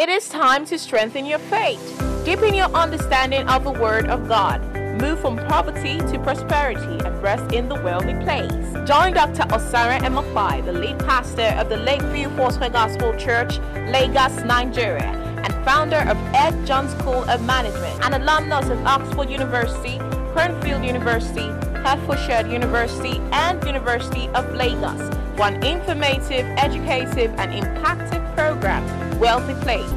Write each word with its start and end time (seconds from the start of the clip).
It 0.00 0.08
is 0.08 0.30
time 0.30 0.64
to 0.64 0.78
strengthen 0.78 1.26
your 1.26 1.38
faith, 1.38 1.98
deepen 2.24 2.54
your 2.54 2.74
understanding 2.74 3.46
of 3.48 3.64
the 3.64 3.72
Word 3.72 4.06
of 4.06 4.28
God, 4.28 4.62
move 4.98 5.20
from 5.20 5.36
poverty 5.36 5.98
to 5.98 6.18
prosperity, 6.20 7.04
and 7.04 7.22
rest 7.22 7.52
in 7.52 7.68
the 7.68 7.74
wealthy 7.74 8.14
place. 8.24 8.50
Join 8.88 9.12
Dr. 9.12 9.42
Osara 9.52 9.98
Emafai, 9.98 10.64
the 10.64 10.72
lead 10.72 10.98
pastor 11.00 11.54
of 11.58 11.68
the 11.68 11.76
Lakeview 11.76 12.30
Foursquare 12.30 12.70
Gospel 12.70 13.14
Church, 13.18 13.58
Lagos, 13.92 14.42
Nigeria, 14.42 15.12
and 15.44 15.52
founder 15.66 16.00
of 16.08 16.16
Ed 16.32 16.66
John 16.66 16.88
School 16.88 17.22
of 17.28 17.44
Management, 17.44 18.02
an 18.02 18.14
alumnus 18.14 18.70
of 18.70 18.82
Oxford 18.86 19.28
University, 19.28 19.98
Cranfield 20.32 20.82
University, 20.82 21.48
Hertfordshire 21.84 22.46
University, 22.46 23.18
and 23.32 23.62
University 23.66 24.28
of 24.28 24.50
Lagos. 24.54 25.14
One 25.40 25.64
informative, 25.64 26.44
educative, 26.58 27.32
and 27.38 27.50
impactful 27.50 28.36
program, 28.36 28.84
Wealthy 29.18 29.54
Place. 29.62 29.90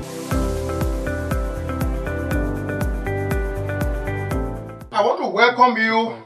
I 4.89 5.05
want 5.05 5.21
to 5.21 5.27
welcome 5.27 5.75
you 5.75 6.23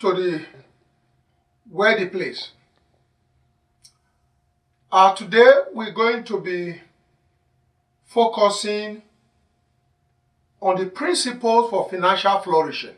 to 0.00 0.14
the 0.14 0.44
Wealthy 1.70 2.06
Place. 2.06 2.50
Uh, 4.90 5.14
today 5.14 5.48
we're 5.72 5.92
going 5.92 6.24
to 6.24 6.40
be 6.40 6.80
focusing 8.04 9.00
on 10.60 10.76
the 10.76 10.86
principles 10.86 11.70
for 11.70 11.88
financial 11.88 12.40
flourishing. 12.40 12.96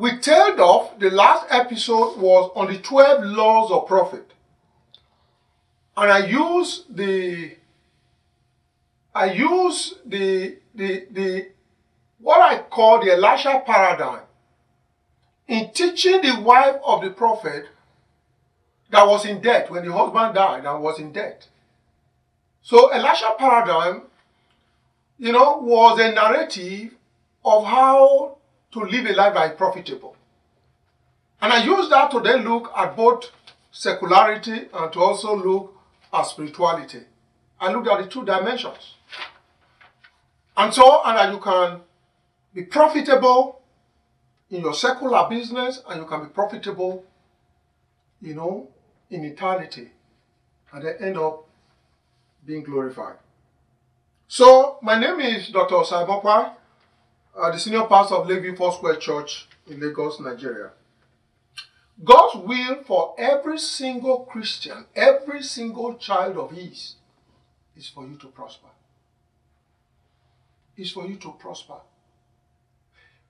We 0.00 0.16
tailed 0.16 0.58
off, 0.60 0.98
the 0.98 1.10
last 1.10 1.44
episode 1.50 2.16
was 2.16 2.50
on 2.56 2.72
the 2.72 2.78
12 2.78 3.22
laws 3.22 3.70
of 3.70 3.86
profit. 3.86 4.32
And 5.94 6.10
I 6.10 6.26
use 6.26 6.84
the 6.88 7.54
I 9.14 9.26
use 9.32 9.96
the 10.06 10.56
the 10.74 11.06
the 11.10 11.48
what 12.18 12.40
I 12.40 12.62
call 12.62 13.04
the 13.04 13.12
Elisha 13.12 13.62
paradigm 13.66 14.22
in 15.46 15.70
teaching 15.74 16.22
the 16.22 16.40
wife 16.40 16.76
of 16.82 17.02
the 17.02 17.10
prophet 17.10 17.66
that 18.88 19.06
was 19.06 19.26
in 19.26 19.42
debt 19.42 19.70
when 19.70 19.84
the 19.84 19.92
husband 19.92 20.34
died 20.34 20.64
and 20.64 20.82
was 20.82 20.98
in 20.98 21.12
debt. 21.12 21.46
So 22.62 22.88
Elisha 22.88 23.34
paradigm, 23.38 24.04
you 25.18 25.32
know, 25.32 25.58
was 25.58 26.00
a 26.00 26.10
narrative 26.10 26.94
of 27.44 27.66
how 27.66 28.38
to 28.72 28.80
live 28.80 29.06
a 29.06 29.12
life 29.12 29.34
that 29.34 29.50
is 29.52 29.56
profitable. 29.56 30.16
And 31.42 31.52
I 31.52 31.64
use 31.64 31.88
that 31.90 32.10
to 32.10 32.20
then 32.20 32.44
look 32.44 32.70
at 32.76 32.96
both 32.96 33.30
secularity 33.72 34.68
and 34.72 34.92
to 34.92 35.00
also 35.00 35.34
look 35.34 35.74
at 36.12 36.26
spirituality. 36.26 37.00
I 37.60 37.72
looked 37.72 37.88
at 37.88 38.02
the 38.02 38.08
two 38.08 38.24
dimensions. 38.24 38.94
And 40.56 40.72
so, 40.74 41.02
and 41.04 41.16
that 41.16 41.32
you 41.32 41.40
can 41.40 41.80
be 42.54 42.62
profitable 42.64 43.62
in 44.50 44.62
your 44.62 44.74
secular 44.74 45.28
business 45.28 45.82
and 45.88 46.00
you 46.00 46.06
can 46.06 46.24
be 46.24 46.28
profitable, 46.28 47.04
you 48.20 48.34
know, 48.34 48.68
in 49.10 49.24
eternity. 49.24 49.90
And 50.72 50.84
then 50.84 50.96
end 51.00 51.18
up 51.18 51.46
being 52.46 52.62
glorified. 52.62 53.16
So, 54.28 54.78
my 54.82 54.98
name 54.98 55.20
is 55.20 55.48
Dr. 55.48 55.74
Osai 55.76 56.54
uh, 57.36 57.50
the 57.50 57.58
senior 57.58 57.84
pastor 57.84 58.16
of 58.16 58.28
Lakeview 58.28 58.56
Foursquare 58.56 58.96
Church 58.96 59.48
in 59.66 59.80
Lagos, 59.80 60.20
Nigeria. 60.20 60.70
God's 62.02 62.36
will 62.46 62.82
for 62.84 63.14
every 63.18 63.58
single 63.58 64.20
Christian, 64.20 64.86
every 64.96 65.42
single 65.42 65.94
child 65.96 66.36
of 66.36 66.50
His, 66.52 66.94
is 67.76 67.88
for 67.88 68.06
you 68.06 68.16
to 68.16 68.28
prosper. 68.28 68.68
Is 70.76 70.92
for 70.92 71.06
you 71.06 71.16
to 71.16 71.32
prosper. 71.32 71.74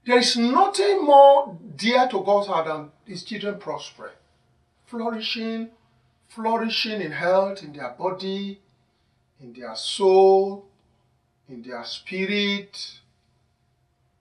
There 0.06 0.19
is 0.19 0.37
nothing 0.37 1.05
more 1.05 1.59
dear 1.77 2.06
to 2.09 2.22
God's 2.22 2.47
heart 2.47 2.67
than 2.67 2.91
His 3.05 3.25
children 3.25 3.59
prospering, 3.59 4.15
flourishing, 4.87 5.71
flourishing 6.28 7.00
in 7.00 7.11
health, 7.11 7.62
in 7.65 7.72
their 7.72 7.91
body, 7.91 8.61
in 9.41 9.53
their 9.53 9.75
soul, 9.75 10.67
in 11.49 11.62
their 11.62 11.84
spirit, 11.84 13.00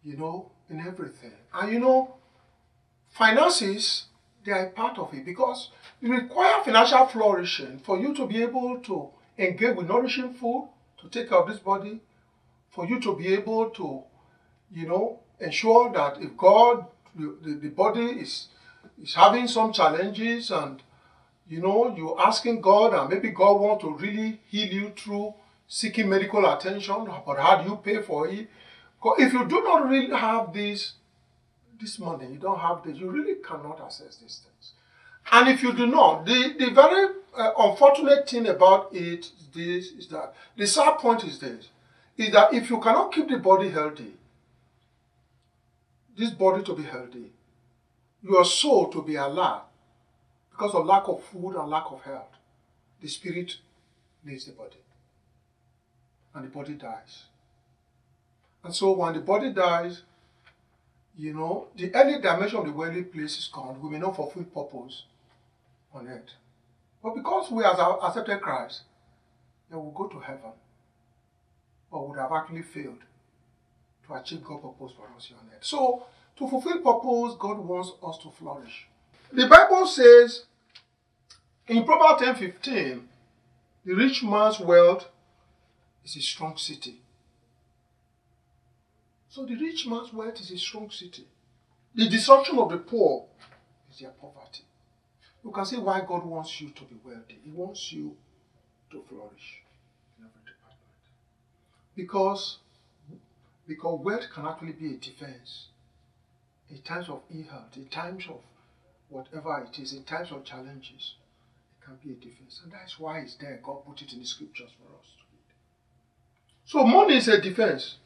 you 0.04 0.18
know, 0.18 0.52
in 0.70 0.80
everything. 0.80 1.34
And 1.54 1.72
you 1.74 1.80
know, 1.80 2.16
finances, 3.10 4.06
they 4.46 4.52
are 4.52 4.70
part 4.70 4.98
of 4.98 5.14
it 5.14 5.26
because 5.26 5.72
you 6.02 6.12
require 6.14 6.64
financial 6.64 7.06
flourishing 7.08 7.80
for 7.80 8.00
you 8.00 8.14
to 8.16 8.26
be 8.26 8.42
able 8.42 8.80
to 8.80 9.10
engage 9.38 9.76
with 9.76 9.88
nourishing 9.88 10.34
food, 10.34 10.70
to 11.02 11.10
take 11.10 11.30
care 11.30 11.38
of 11.38 11.48
this 11.48 11.60
body, 11.60 12.00
for 12.70 12.86
you 12.86 13.00
to 13.00 13.16
be 13.16 13.34
able 13.34 13.70
to, 13.72 14.04
you 14.72 14.88
know, 14.88 15.20
ensure 15.40 15.92
that 15.92 16.22
if 16.22 16.36
God, 16.38 16.86
the, 17.16 17.60
the 17.62 17.70
body 17.70 18.06
is, 18.06 18.48
is 19.02 19.14
having 19.16 19.48
some 19.48 19.74
challenges 19.74 20.52
and, 20.52 20.82
you 21.50 21.62
know, 21.62 21.94
you're 21.96 22.20
asking 22.20 22.62
God 22.62 22.94
and 22.94 23.10
maybe 23.10 23.30
God 23.32 23.60
wants 23.60 23.84
to 23.84 23.96
really 23.96 24.40
heal 24.48 24.72
you 24.72 24.94
through 24.96 25.34
seeking 25.68 26.10
medical 26.10 26.46
attention, 26.52 27.08
but 27.26 27.38
how 27.38 27.62
do 27.62 27.70
you 27.70 27.76
pay 27.78 28.02
for 28.02 28.28
it? 28.28 28.50
If 29.04 29.34
you 29.34 29.46
do 29.48 29.64
not 29.64 29.88
really 29.90 30.16
have 30.16 30.54
this, 30.54 30.94
this 31.80 32.00
money, 32.00 32.28
you 32.34 32.40
don't 32.40 32.60
have 32.60 32.84
this, 32.84 32.98
you 32.98 33.10
really 33.10 33.36
cannot 33.36 33.80
access 33.82 34.18
these 34.18 34.42
things. 34.44 34.74
And 35.32 35.48
if 35.48 35.62
you 35.62 35.74
do 35.74 35.86
not, 35.86 36.26
the, 36.26 36.56
the 36.58 36.72
very 36.72 37.14
uh, 37.38 37.52
unfortunate 37.58 38.30
thing 38.30 38.48
about 38.48 38.94
it 38.94 39.26
is 39.26 39.34
this, 39.54 39.92
is 39.92 40.08
that, 40.10 40.34
the 40.58 40.68
sad 40.68 40.98
point 40.98 41.24
is 41.24 41.40
this, 41.40 41.70
is 42.18 42.32
that 42.34 42.54
if 42.54 42.70
you 42.70 42.80
cannot 42.80 43.14
keep 43.14 43.30
the 43.30 43.38
body 43.38 43.70
healthy, 43.70 44.14
this 46.18 46.32
body 46.32 46.64
to 46.64 46.76
be 46.76 46.84
healthy, 46.84 47.32
your 48.22 48.44
soul 48.44 48.90
to 48.90 49.02
be 49.02 49.16
alive, 49.16 49.62
because 50.52 50.74
of 50.76 50.86
lack 50.86 51.08
of 51.08 51.24
food 51.24 51.56
and 51.56 51.70
lack 51.70 51.86
of 51.90 52.02
health, 52.02 52.36
the 53.02 53.08
spirit 53.08 53.56
needs 54.26 54.46
the 54.46 54.52
body. 54.52 54.76
And 56.34 56.44
the 56.46 56.50
body 56.50 56.74
dies. 56.74 57.24
And 58.64 58.74
so 58.74 58.92
when 58.92 59.14
the 59.14 59.20
body 59.20 59.52
dies, 59.52 60.04
you 61.18 61.34
know, 61.34 61.68
the 61.76 61.94
early 61.94 62.20
dimension 62.22 62.60
of 62.60 62.66
the 62.66 62.72
worldly 62.72 63.04
place 63.04 63.38
is 63.38 63.50
gone. 63.52 63.82
We 63.82 63.90
may 63.90 64.00
not 64.00 64.16
fulfill 64.16 64.44
purpose 64.44 65.04
on 65.94 66.08
earth. 66.08 66.32
But 67.04 67.16
because 67.16 67.52
we 67.52 67.64
have 67.64 67.80
accepted 67.80 68.42
Christ, 68.42 68.82
then 69.70 69.82
we'll 69.82 69.92
go 69.92 70.08
to 70.08 70.20
heaven. 70.20 70.52
But 71.92 72.08
would 72.08 72.20
have 72.20 72.32
actually 72.32 72.62
failed 72.62 73.00
to 74.08 74.14
achieve 74.14 74.44
God's 74.44 74.64
purpose 74.64 74.94
for 74.96 75.08
us 75.16 75.26
here 75.26 75.38
on 75.38 75.50
earth. 75.54 75.66
So, 75.66 76.04
to 76.38 76.48
fulfill 76.48 76.78
purpose, 76.78 77.36
God 77.38 77.60
wants 77.60 77.92
us 78.02 78.18
to 78.20 78.30
flourish. 78.30 78.88
The 79.32 79.48
Bible 79.48 79.86
says 79.88 80.46
in 81.68 81.84
Proverbs 81.84 82.24
10 82.24 82.36
15, 82.36 83.10
the 83.86 83.94
rich 83.94 84.24
man's 84.24 84.60
wealth 84.60 85.08
is 86.04 86.16
a 86.16 86.22
strong 86.22 86.58
city. 86.58 87.02
So 89.30 89.46
the 89.46 89.56
rich 89.56 89.86
man's 89.88 90.12
wealth 90.12 90.42
is 90.42 90.52
a 90.52 90.58
strong 90.58 90.90
city. 90.90 91.26
The 91.94 92.10
destruction 92.10 92.58
of 92.58 92.70
the 92.70 92.78
poor 92.78 93.28
is 93.92 94.00
their 94.00 94.10
poverty. 94.10 94.64
You 95.44 95.52
can 95.52 95.66
see 95.66 95.78
why 95.78 96.02
God 96.02 96.26
wants 96.26 96.60
you 96.60 96.72
to 96.72 96.84
be 96.84 96.96
wealthy. 97.04 97.38
He 97.44 97.52
wants 97.52 97.92
you 97.92 98.16
to 98.92 99.04
flourish 99.08 99.62
in 100.18 100.26
every 100.26 100.42
department. 100.42 101.06
Because, 101.96 102.58
because 103.68 104.04
wealth 104.04 104.26
can 104.34 104.48
actually 104.48 104.74
be 104.74 104.96
a 104.96 104.98
defense 104.98 105.68
in 106.70 106.82
times 106.82 107.08
of 107.10 107.22
ill 107.34 107.44
health, 107.52 107.76
in 107.76 107.86
times 107.88 108.26
of 108.30 108.42
whatever 109.10 109.66
it 109.72 109.80
is, 109.80 109.94
in 109.94 110.04
times 110.04 110.32
of 110.32 110.44
challenges. 110.44 111.16
It 111.80 111.86
can 111.86 111.98
be 112.04 112.14
a 112.14 112.16
defense. 112.16 112.62
And 112.64 112.72
that's 112.72 113.00
why 113.00 113.20
it's 113.20 113.36
there. 113.36 113.60
God 113.64 113.86
put 113.86 114.02
it 114.02 114.12
in 114.14 114.20
the 114.20 114.26
scriptures 114.26 114.72
for 114.78 115.00
us 115.00 115.06
to 115.06 115.24
read. 115.32 115.56
So 116.66 116.84
money 116.84 117.18
is 117.18 117.28
a 117.28 117.40
defense. 117.40 117.98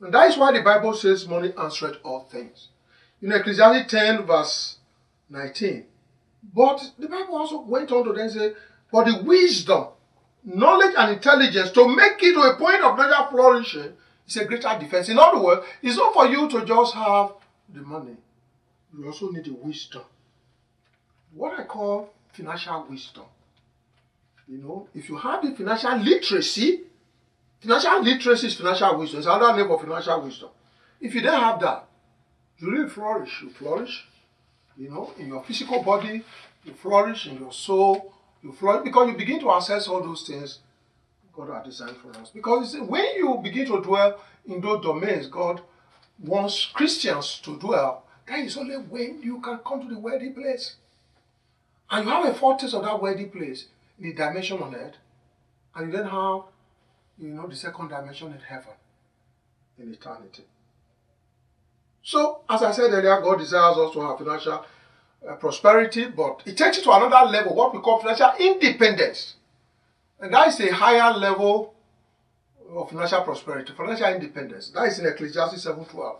And 0.00 0.12
that 0.12 0.30
is 0.30 0.36
why 0.36 0.52
the 0.52 0.62
Bible 0.62 0.94
says 0.94 1.28
money 1.28 1.52
answereth 1.58 1.98
all 2.02 2.24
things. 2.24 2.68
In 3.20 3.32
Ecclesiastes 3.32 3.90
10, 3.90 4.26
verse 4.26 4.78
19. 5.30 5.84
But 6.54 6.92
the 6.98 7.08
Bible 7.08 7.36
also 7.36 7.60
went 7.60 7.92
on 7.92 8.04
to 8.04 8.12
then 8.12 8.30
say, 8.30 8.54
for 8.90 9.04
the 9.04 9.22
wisdom, 9.22 9.86
knowledge, 10.44 10.94
and 10.98 11.12
intelligence 11.12 11.70
to 11.70 11.88
make 11.88 12.22
it 12.22 12.34
to 12.34 12.40
a 12.40 12.56
point 12.56 12.82
of 12.82 12.96
greater 12.96 13.26
flourishing 13.30 13.92
is 14.26 14.36
a 14.36 14.44
greater 14.44 14.76
defense. 14.78 15.08
In 15.08 15.18
other 15.18 15.40
words, 15.40 15.64
it's 15.82 15.96
not 15.96 16.12
for 16.12 16.26
you 16.26 16.48
to 16.48 16.64
just 16.64 16.94
have 16.94 17.32
the 17.72 17.80
money. 17.80 18.16
You 18.96 19.06
also 19.06 19.30
need 19.30 19.44
the 19.44 19.54
wisdom. 19.54 20.02
What 21.32 21.58
I 21.58 21.64
call 21.64 22.12
financial 22.32 22.86
wisdom. 22.90 23.24
You 24.48 24.58
know, 24.58 24.88
if 24.94 25.08
you 25.08 25.16
have 25.16 25.42
the 25.42 25.54
financial 25.54 25.96
literacy, 25.96 26.82
Financial 27.62 28.02
literacy 28.02 28.48
is 28.48 28.56
financial 28.56 28.98
wisdom. 28.98 29.18
It's 29.18 29.26
another 29.26 29.56
name 29.56 29.68
for 29.68 29.78
financial 29.78 30.20
wisdom. 30.20 30.48
If 31.00 31.14
you 31.14 31.20
don't 31.20 31.40
have 31.40 31.60
that, 31.60 31.86
you 32.58 32.70
really 32.70 32.88
flourish. 32.88 33.40
You 33.42 33.50
flourish, 33.50 34.04
you 34.76 34.90
know, 34.90 35.12
in 35.16 35.28
your 35.28 35.44
physical 35.44 35.82
body, 35.82 36.24
you 36.64 36.72
flourish 36.74 37.26
in 37.26 37.38
your 37.38 37.52
soul, 37.52 38.12
you 38.42 38.52
flourish 38.52 38.84
because 38.84 39.08
you 39.08 39.16
begin 39.16 39.38
to 39.40 39.52
access 39.52 39.86
all 39.86 40.02
those 40.02 40.26
things 40.26 40.58
God 41.32 41.50
has 41.50 41.64
designed 41.64 41.96
for 41.96 42.10
us. 42.20 42.30
Because 42.30 42.76
when 42.78 43.16
you 43.16 43.40
begin 43.42 43.66
to 43.66 43.80
dwell 43.80 44.20
in 44.46 44.60
those 44.60 44.82
domains, 44.82 45.28
God 45.28 45.62
wants 46.18 46.66
Christians 46.66 47.40
to 47.44 47.58
dwell. 47.58 48.04
That 48.26 48.40
is 48.40 48.56
only 48.56 48.76
when 48.76 49.22
you 49.22 49.40
can 49.40 49.58
come 49.58 49.82
to 49.82 49.94
the 49.94 49.98
worthy 49.98 50.30
place. 50.30 50.76
And 51.90 52.04
you 52.06 52.10
have 52.10 52.24
a 52.26 52.34
foretaste 52.34 52.74
of 52.74 52.82
that 52.82 53.00
worthy 53.00 53.26
place 53.26 53.66
in 53.98 54.04
the 54.04 54.12
dimension 54.12 54.62
on 54.62 54.74
earth. 54.74 54.96
And 55.74 55.86
you 55.86 55.96
then 55.96 56.06
have, 56.08 56.42
you 57.18 57.28
know, 57.28 57.46
the 57.46 57.56
second 57.56 57.88
dimension 57.88 58.28
in 58.28 58.40
heaven, 58.40 58.74
in 59.78 59.92
eternity. 59.92 60.44
So, 62.02 62.40
as 62.48 62.62
I 62.62 62.72
said 62.72 62.92
earlier, 62.92 63.20
God 63.20 63.38
desires 63.38 63.76
us 63.78 63.92
to 63.92 64.00
have 64.00 64.18
financial 64.18 64.64
uh, 65.28 65.36
prosperity, 65.36 66.06
but 66.06 66.42
it 66.44 66.56
takes 66.56 66.78
it 66.78 66.84
to 66.84 66.92
another 66.92 67.30
level, 67.30 67.54
what 67.54 67.72
we 67.72 67.80
call 67.80 68.00
financial 68.00 68.32
independence. 68.40 69.36
And 70.20 70.32
that 70.34 70.48
is 70.48 70.60
a 70.60 70.72
higher 70.74 71.12
level 71.16 71.74
of 72.74 72.90
financial 72.90 73.22
prosperity, 73.22 73.72
financial 73.76 74.08
independence. 74.08 74.70
That 74.70 74.88
is 74.88 74.98
in 74.98 75.06
Ecclesiastes 75.06 75.64
7.12. 75.64 76.18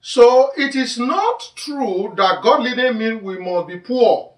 So 0.00 0.52
it 0.56 0.76
is 0.76 0.98
not 0.98 1.52
true 1.56 2.14
that 2.16 2.42
godliness 2.42 2.94
means 2.94 3.22
we 3.22 3.38
must 3.38 3.66
be 3.66 3.78
poor. 3.78 4.34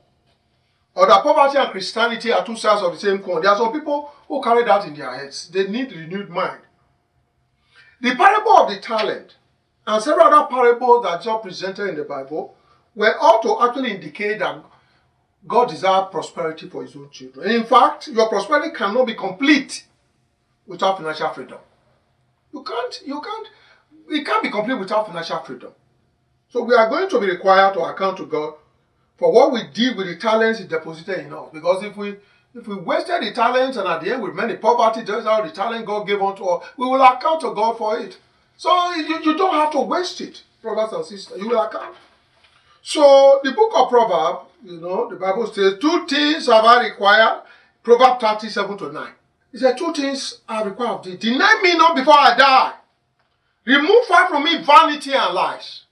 Or 0.99 1.07
that 1.07 1.23
poverty 1.23 1.57
and 1.57 1.71
Christianity 1.71 2.33
are 2.33 2.45
two 2.45 2.57
sides 2.57 2.83
of 2.83 2.93
the 2.93 2.99
same 2.99 3.21
coin. 3.21 3.41
There 3.41 3.53
are 3.53 3.57
some 3.57 3.73
people 3.73 4.11
who 4.27 4.43
carry 4.43 4.65
that 4.65 4.85
in 4.85 4.97
their 4.97 5.15
heads. 5.17 5.49
They 5.49 5.69
need 5.69 5.93
renewed 5.93 6.29
mind. 6.29 6.59
The 8.01 8.17
parable 8.17 8.57
of 8.57 8.69
the 8.69 8.81
talent 8.81 9.37
and 9.87 10.03
several 10.03 10.27
other 10.27 10.49
parables 10.51 11.05
that 11.05 11.25
are 11.25 11.39
presented 11.39 11.91
in 11.91 11.95
the 11.95 12.03
Bible 12.03 12.57
were 12.97 13.17
all 13.21 13.41
to 13.43 13.61
actually 13.61 13.93
indicate 13.93 14.41
that 14.41 14.65
God 15.47 15.69
desires 15.69 16.09
prosperity 16.11 16.69
for 16.69 16.83
his 16.83 16.97
own 16.97 17.11
children. 17.11 17.49
In 17.49 17.63
fact, 17.63 18.09
your 18.09 18.29
prosperity 18.29 18.75
cannot 18.75 19.07
be 19.07 19.15
complete 19.15 19.85
without 20.67 20.97
financial 20.97 21.29
freedom. 21.29 21.59
You 22.53 22.65
can't, 22.65 23.03
you 23.07 23.21
can't, 23.21 23.49
it 24.11 24.27
can't 24.27 24.43
be 24.43 24.51
complete 24.51 24.81
without 24.81 25.07
financial 25.07 25.39
freedom. 25.45 25.71
So 26.49 26.65
we 26.65 26.75
are 26.75 26.91
going 26.91 27.09
to 27.09 27.21
be 27.21 27.27
required 27.27 27.75
to 27.75 27.83
account 27.83 28.17
to 28.17 28.27
God 28.27 28.55
for 29.19 29.33
what 29.33 29.53
we 29.53 29.61
did 29.75 29.97
with 29.97 30.07
the 30.07 30.17
talents 30.17 30.61
he 30.61 30.67
deposited 30.67 31.27
in 31.27 31.33
us. 31.33 31.49
Because 31.53 31.83
if 31.85 31.97
we 31.97 32.17
if 32.55 32.67
we 32.67 32.77
wasted 32.77 33.23
the 33.23 33.33
talents 33.33 33.77
and 33.77 33.87
at 33.87 34.01
the 34.03 34.13
end 34.13 34.23
we 34.23 34.31
remain 34.31 34.51
in 34.51 34.59
poverty, 34.59 35.03
that's 35.05 35.27
how 35.27 35.43
the 35.43 35.51
talent 35.51 35.85
God 35.85 36.07
gave 36.07 36.23
unto 36.23 36.45
us, 36.45 36.67
we 36.77 36.87
will 36.87 37.03
account 37.03 37.41
to 37.43 37.55
God 37.55 37.77
for 37.77 37.99
it. 37.99 38.17
So 38.57 38.95
you, 38.95 39.21
you 39.23 39.37
don't 39.37 39.55
have 39.55 39.71
to 39.73 39.81
waste 39.81 40.21
it, 40.21 40.43
brothers 40.63 40.93
and 40.93 41.05
sisters. 41.05 41.39
You 41.39 41.49
will 41.49 41.61
account. 41.61 41.95
So 42.83 43.41
the 43.45 43.53
book 43.53 43.73
of 43.77 43.91
Proverbs, 43.91 44.51
you 44.65 44.81
know, 44.81 45.09
the 45.09 45.17
Bible 45.17 45.47
says, 45.47 45.75
two 45.79 46.07
things 46.09 46.47
have 46.47 46.65
I 46.65 46.89
required. 46.89 47.43
Proverbs 47.83 48.21
37 48.21 48.79
to 48.79 48.93
9. 48.93 49.13
It 49.53 49.59
said, 49.59 49.79
two 49.79 49.93
things 49.93 50.41
are 50.49 50.65
required 50.65 50.91
of 50.91 51.05
thee. 51.05 51.17
Deny 51.17 51.61
me 51.63 51.77
not 51.77 51.95
before 51.95 52.19
I 52.19 52.37
die. 52.37 52.75
Remove 53.65 54.07
far 54.07 54.29
from 54.29 54.45
me 54.45 54.63
vanity 54.65 55.13
and 55.13 55.35
lies. 55.35 55.83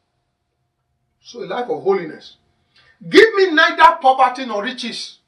So 1.23 1.43
a 1.43 1.47
life 1.47 1.69
of 1.69 1.83
holiness. 1.83 2.37
Give 3.09 3.35
me 3.35 3.51
neither 3.51 3.99
poverty 4.01 4.47
nor 4.47 4.63
riches. 4.63 5.19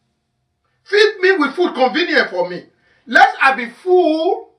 Feed 0.85 1.19
me 1.21 1.33
with 1.33 1.55
food 1.55 1.75
convenient 1.75 2.31
for 2.31 2.49
me, 2.49 2.65
lest 3.07 3.37
I 3.43 3.55
be 3.55 3.69
full 3.69 4.51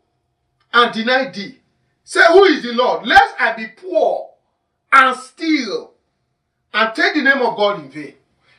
and 0.73 0.93
deny 0.93 1.29
thee. 1.31 1.59
Say, 2.03 2.21
Who 2.27 2.43
is 2.45 2.63
the 2.63 2.73
Lord? 2.73 3.05
Lest 3.05 3.35
I 3.39 3.53
be 3.53 3.67
poor 3.67 4.29
and 4.91 5.15
steal 5.17 5.91
and 6.73 6.95
take 6.95 7.15
the 7.15 7.21
name 7.21 7.41
of 7.41 7.57
God 7.57 7.79
in 7.79 7.89
vain. 7.89 8.13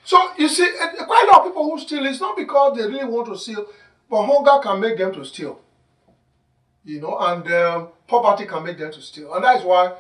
So 0.05 0.19
you 0.38 0.49
see, 0.49 0.69
quite 1.06 1.25
a 1.29 1.31
lot 1.32 1.41
of 1.41 1.47
people 1.47 1.70
who 1.70 1.79
steal, 1.79 2.05
it's 2.06 2.20
not 2.20 2.37
because 2.37 2.76
they 2.76 2.85
really 2.87 3.05
want 3.05 3.29
to 3.29 3.37
steal, 3.38 3.67
but 4.08 4.25
hunger 4.26 4.61
can 4.62 4.81
make 4.81 4.99
them 4.99 5.12
to 5.14 5.25
steal. 5.25 5.61
You 6.85 7.00
know, 7.00 7.17
and 7.19 7.47
um, 7.52 7.88
poverty 8.08 8.47
can 8.47 8.64
make 8.64 8.79
them 8.79 8.91
to 8.93 9.00
steal. 9.02 9.32
And 9.35 9.44
that 9.44 9.58
is 9.58 9.64
why 9.64 9.93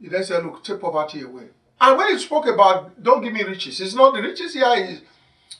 he 0.00 0.08
then 0.08 0.22
said, 0.22 0.44
Look, 0.44 0.62
take 0.62 0.80
poverty 0.80 1.22
away. 1.22 1.48
And 1.80 1.96
when 1.96 2.12
he 2.12 2.18
spoke 2.18 2.46
about 2.46 3.02
don't 3.02 3.22
give 3.22 3.32
me 3.32 3.42
riches, 3.42 3.80
it's 3.80 3.94
not 3.94 4.14
the 4.14 4.22
riches 4.22 4.54
here 4.54 4.74
is 4.76 5.00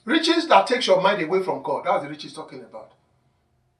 riches 0.04 0.46
that 0.48 0.66
takes 0.66 0.86
your 0.86 1.00
mind 1.00 1.22
away 1.22 1.42
from 1.42 1.62
God. 1.62 1.84
That's 1.86 2.02
the 2.02 2.10
riches 2.10 2.34
talking 2.34 2.60
about. 2.60 2.92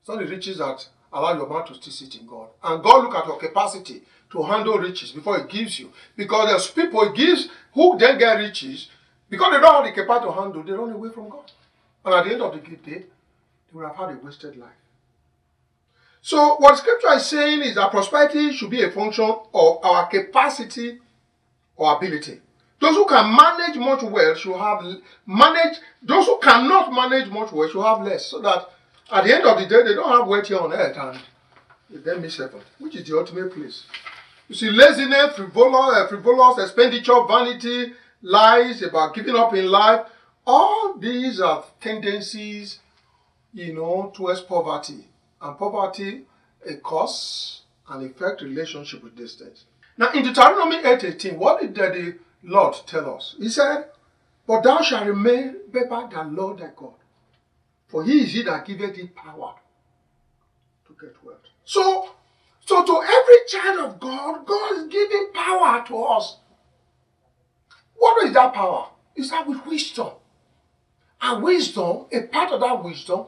It's 0.00 0.08
not 0.08 0.18
the 0.18 0.26
riches 0.26 0.58
that 0.58 0.86
allow 1.12 1.34
your 1.34 1.48
mind 1.48 1.66
to 1.66 1.74
still 1.74 1.92
sit 1.92 2.20
in 2.20 2.26
God. 2.26 2.48
And 2.62 2.82
God 2.82 3.04
look 3.04 3.14
at 3.14 3.26
your 3.26 3.38
capacity 3.38 4.02
to 4.30 4.42
handle 4.42 4.78
riches 4.78 5.12
before 5.12 5.38
He 5.38 5.58
gives 5.58 5.78
you. 5.78 5.92
Because 6.16 6.48
there's 6.48 6.70
people 6.70 7.12
He 7.12 7.26
gives 7.26 7.48
who 7.74 7.98
then 7.98 8.18
get 8.18 8.38
riches 8.38 8.88
because 9.28 9.52
they 9.52 9.60
don't 9.60 9.84
have 9.84 9.94
the 9.94 10.00
capacity 10.00 10.26
to 10.26 10.32
handle, 10.32 10.62
they 10.62 10.72
run 10.72 10.92
away 10.92 11.10
from 11.10 11.28
God. 11.28 11.50
And 12.04 12.14
at 12.14 12.24
the 12.24 12.32
end 12.32 12.42
of 12.42 12.52
the 12.52 12.58
day, 12.58 12.78
they 12.84 13.04
will 13.72 13.86
have 13.86 13.96
had 13.96 14.10
a 14.10 14.18
wasted 14.24 14.56
life. 14.56 14.70
So, 16.22 16.56
what 16.56 16.76
scripture 16.76 17.14
is 17.14 17.26
saying 17.26 17.62
is 17.62 17.76
that 17.76 17.90
prosperity 17.90 18.52
should 18.52 18.70
be 18.70 18.82
a 18.82 18.90
function 18.90 19.24
of 19.24 19.84
our 19.84 20.06
capacity 20.06 20.98
or 21.80 21.96
ability. 21.96 22.38
Those 22.78 22.94
who 22.94 23.06
can 23.06 23.34
manage 23.34 23.76
much 23.76 24.02
wealth 24.02 24.38
should 24.38 24.56
have 24.56 24.84
manage. 25.26 25.78
Those 26.02 26.26
who 26.26 26.38
cannot 26.38 26.92
manage 26.92 27.30
much 27.30 27.52
wealth 27.52 27.72
should 27.72 27.82
have 27.82 28.02
less, 28.02 28.26
so 28.26 28.40
that 28.40 28.68
at 29.10 29.24
the 29.24 29.34
end 29.34 29.44
of 29.46 29.58
the 29.58 29.66
day 29.66 29.82
they 29.82 29.94
don't 29.94 30.10
have 30.10 30.28
wealth 30.28 30.46
here 30.46 30.58
on 30.58 30.72
earth 30.72 30.96
and 30.96 32.04
they 32.04 32.18
miss 32.18 32.36
heaven, 32.36 32.60
which 32.78 32.96
is 32.96 33.08
the 33.08 33.18
ultimate 33.18 33.52
place. 33.52 33.84
You 34.48 34.54
see, 34.54 34.70
laziness, 34.70 35.36
frivolous, 35.36 35.96
uh, 35.96 36.06
frivolous 36.08 36.62
expenditure, 36.62 37.24
vanity, 37.26 37.92
lies 38.22 38.82
about 38.82 39.14
giving 39.14 39.36
up 39.36 39.54
in 39.54 39.66
life. 39.70 40.06
All 40.46 40.98
these 40.98 41.40
are 41.40 41.64
tendencies, 41.80 42.80
you 43.54 43.72
know, 43.74 44.12
towards 44.14 44.42
poverty. 44.42 45.06
And 45.40 45.56
poverty, 45.56 46.24
a 46.68 46.74
cause 46.76 47.62
and 47.88 48.10
effect 48.10 48.42
relationship 48.42 49.02
with 49.02 49.16
things. 49.16 49.64
Now, 50.00 50.12
in 50.12 50.22
Deuteronomy 50.22 50.78
8:18, 50.82 51.36
what 51.36 51.60
did 51.60 51.74
the 51.74 52.16
Lord 52.42 52.74
tell 52.86 53.16
us? 53.16 53.36
He 53.38 53.50
said, 53.50 53.90
But 54.46 54.62
thou 54.62 54.80
shalt 54.80 55.06
remain 55.06 55.56
better 55.68 56.08
than 56.10 56.34
Lord 56.34 56.60
thy 56.60 56.70
God, 56.74 56.94
for 57.86 58.02
he 58.02 58.22
is 58.22 58.32
he 58.32 58.42
that 58.44 58.64
giveth 58.64 58.96
thee 58.96 59.08
power 59.08 59.56
to 60.86 60.96
get 60.98 61.22
wealth. 61.22 61.40
So, 61.66 62.14
so 62.64 62.82
to 62.82 63.02
every 63.02 63.36
child 63.46 63.78
of 63.80 64.00
God, 64.00 64.46
God 64.46 64.78
is 64.78 64.86
giving 64.86 65.32
power 65.34 65.84
to 65.86 66.02
us. 66.04 66.38
What 67.94 68.24
is 68.24 68.32
that 68.32 68.54
power? 68.54 68.88
Is 69.14 69.28
that 69.28 69.46
with 69.46 69.66
wisdom. 69.66 70.12
And 71.20 71.42
wisdom, 71.42 72.06
a 72.10 72.22
part 72.22 72.52
of 72.52 72.60
that 72.60 72.82
wisdom, 72.82 73.26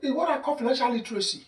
is 0.00 0.12
what 0.12 0.30
I 0.30 0.38
call 0.38 0.56
financial 0.56 0.90
literacy. 0.90 1.44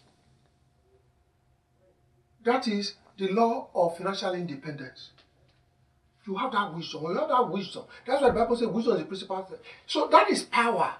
That 2.44 2.68
is 2.68 2.96
the 3.22 3.32
law 3.32 3.68
of 3.74 3.96
financial 3.96 4.34
independence. 4.34 5.10
You 6.26 6.34
have 6.36 6.50
that 6.52 6.74
wisdom. 6.74 7.02
You 7.02 7.14
have 7.14 7.28
that 7.28 7.48
wisdom, 7.48 7.84
that's 8.06 8.20
why 8.20 8.28
the 8.28 8.34
Bible 8.34 8.56
says 8.56 8.66
wisdom 8.66 8.94
is 8.94 9.00
the 9.00 9.06
principal 9.06 9.42
thing. 9.42 9.58
So 9.86 10.08
that 10.08 10.28
is 10.28 10.42
power. 10.42 10.94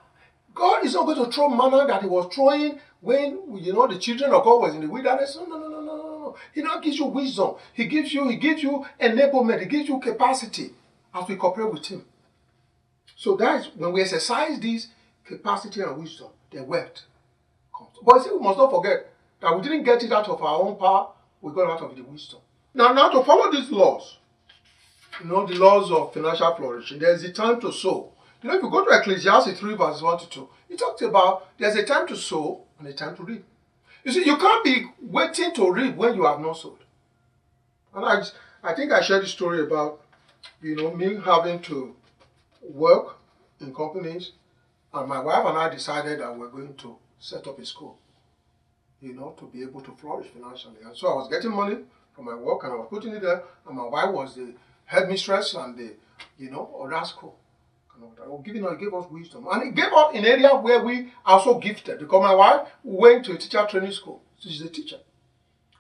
God 0.55 0.85
is 0.85 0.95
not 0.95 1.07
going 1.07 1.25
to 1.25 1.33
throw 1.33 1.49
manna 1.49 1.87
that 1.87 2.03
He 2.03 2.09
was 2.09 2.33
throwing 2.33 2.79
when 3.01 3.57
you 3.57 3.73
know 3.73 3.89
the 3.89 3.99
children 3.99 4.31
of 4.33 4.45
God 4.45 4.61
was 4.61 4.75
in 4.75 4.83
the 4.83 4.87
wilderness. 4.89 5.37
No, 5.37 5.47
no, 5.47 5.59
no, 5.59 5.69
no, 5.69 5.81
no, 5.81 5.97
no. 5.97 6.37
He 6.55 6.63
now 6.63 6.79
gives 6.79 6.99
you 6.99 7.07
wisdom. 7.07 7.55
He 7.73 7.87
gives 7.87 8.13
you, 8.13 8.29
He 8.29 8.37
gives 8.37 8.63
you 8.63 8.85
enablement. 9.01 9.61
He 9.61 9.67
gives 9.67 9.89
you 9.89 9.99
capacity 9.99 10.71
as 11.15 11.29
we 11.29 11.37
cooperate 11.37 11.73
with 11.73 11.87
Him. 11.87 12.05
So 13.17 13.37
that's 13.37 13.67
when 13.75 13.93
we 13.93 14.03
exercise 14.03 14.61
this 14.61 14.89
capacity 15.25 15.81
and 15.81 15.97
wisdom, 15.99 16.29
the 16.51 16.63
wealth 16.63 17.03
comes. 17.77 17.91
But 18.03 18.23
see, 18.23 18.31
we 18.31 18.39
must 18.39 18.59
not 18.59 18.71
forget 18.71 19.09
that 19.41 19.57
we 19.57 19.63
didn't 19.63 19.85
get 19.85 20.03
it 20.03 20.13
out 20.13 20.29
of 20.29 20.43
our 20.43 20.61
own 20.61 20.77
power, 20.77 21.09
we 21.43 21.53
got 21.53 21.71
out 21.71 21.83
of 21.83 21.95
the 21.97 22.03
wisdom. 22.03 22.41
Now, 22.73 22.93
now 22.95 23.11
to 23.11 23.23
follow 23.23 23.53
these 23.53 23.71
laws, 23.71 24.17
you 25.23 25.29
know, 25.29 25.45
the 25.47 25.57
laws 25.57 25.91
of 25.91 26.15
financial 26.15 26.55
flourishing, 26.55 26.99
there's 26.99 27.23
a 27.25 27.33
time 27.33 27.61
to 27.61 27.71
sow. 27.71 28.13
You 28.43 28.49
know, 28.49 28.57
if 28.57 28.63
you 28.63 28.71
go 28.71 28.85
to 28.85 28.99
Ecclesiastes 28.99 29.61
3, 29.61 29.75
verses 29.75 30.03
1 30.03 30.19
to 30.21 30.29
2, 30.29 30.49
it 30.71 30.79
talks 30.79 31.03
about 31.03 31.49
there's 31.59 31.77
a 31.77 31.85
time 31.85 32.07
to 32.09 32.17
sow 32.17 32.63
and 32.79 32.89
a 32.89 32.93
time 32.95 33.15
to 33.17 33.23
reap. 33.23 33.45
You 34.05 34.13
see, 34.13 34.25
you 34.25 34.37
can't 34.39 34.65
be 34.65 34.87
waiting 35.01 35.53
to 35.55 35.71
reap 35.71 35.97
when 35.97 36.15
you 36.15 36.25
have 36.25 36.41
not 36.41 36.57
sowed. 36.57 36.79
And 37.95 38.05
I, 38.05 38.23
I 38.63 38.75
think 38.75 38.91
I 38.91 39.03
shared 39.03 39.23
the 39.23 39.29
story 39.29 39.61
about 39.63 40.01
you 40.61 40.77
know, 40.77 40.95
me 40.95 41.19
having 41.25 41.61
to 41.61 41.95
work 42.63 43.19
in 43.61 43.75
companies, 43.75 44.33
and 44.93 45.09
my 45.09 45.21
wife 45.21 45.45
and 45.47 45.59
I 45.59 45.69
decided 45.69 46.21
that 46.21 46.37
we're 46.37 46.49
going 46.49 46.75
to 46.75 46.97
set 47.19 47.47
up 47.47 47.59
a 47.59 47.67
school, 47.67 47.99
you 49.03 49.13
know, 49.15 49.35
to 49.39 49.47
be 49.47 49.63
able 49.63 49.81
to 49.83 49.91
flourish 49.93 50.29
financially. 50.29 50.77
And 50.85 50.97
so 50.97 51.09
I 51.09 51.15
was 51.17 51.29
getting 51.29 51.51
money 51.51 51.79
from 52.15 52.27
my 52.27 52.35
work 52.35 52.63
and 52.65 52.73
I 52.73 52.77
was 52.77 52.87
putting 52.89 53.15
it 53.15 53.23
there, 53.23 53.43
and 53.67 53.77
my 53.77 53.87
wife 53.87 54.11
was 54.11 54.35
the 54.37 54.55
headmistress 54.85 55.55
and 55.55 55.77
the, 55.77 55.95
you 56.39 56.51
know, 56.51 56.89
that 56.91 57.07
school. 57.07 57.37
Giving 58.45 58.67
us 58.67 58.77
gave 58.81 58.93
us 58.95 59.07
wisdom. 59.11 59.47
And 59.51 59.69
it 59.69 59.75
gave 59.77 59.93
us 59.93 60.15
an 60.15 60.25
area 60.25 60.49
where 60.49 60.83
we 60.83 61.13
also 61.25 61.59
gifted 61.59 62.01
because 62.01 62.21
my 62.21 62.35
wife 62.35 62.69
went 62.83 63.25
to 63.27 63.33
a 63.33 63.37
teacher 63.37 63.65
training 63.69 63.93
school. 63.93 64.23
So 64.39 64.49
she's 64.49 64.63
a 64.63 64.69
teacher. 64.69 64.99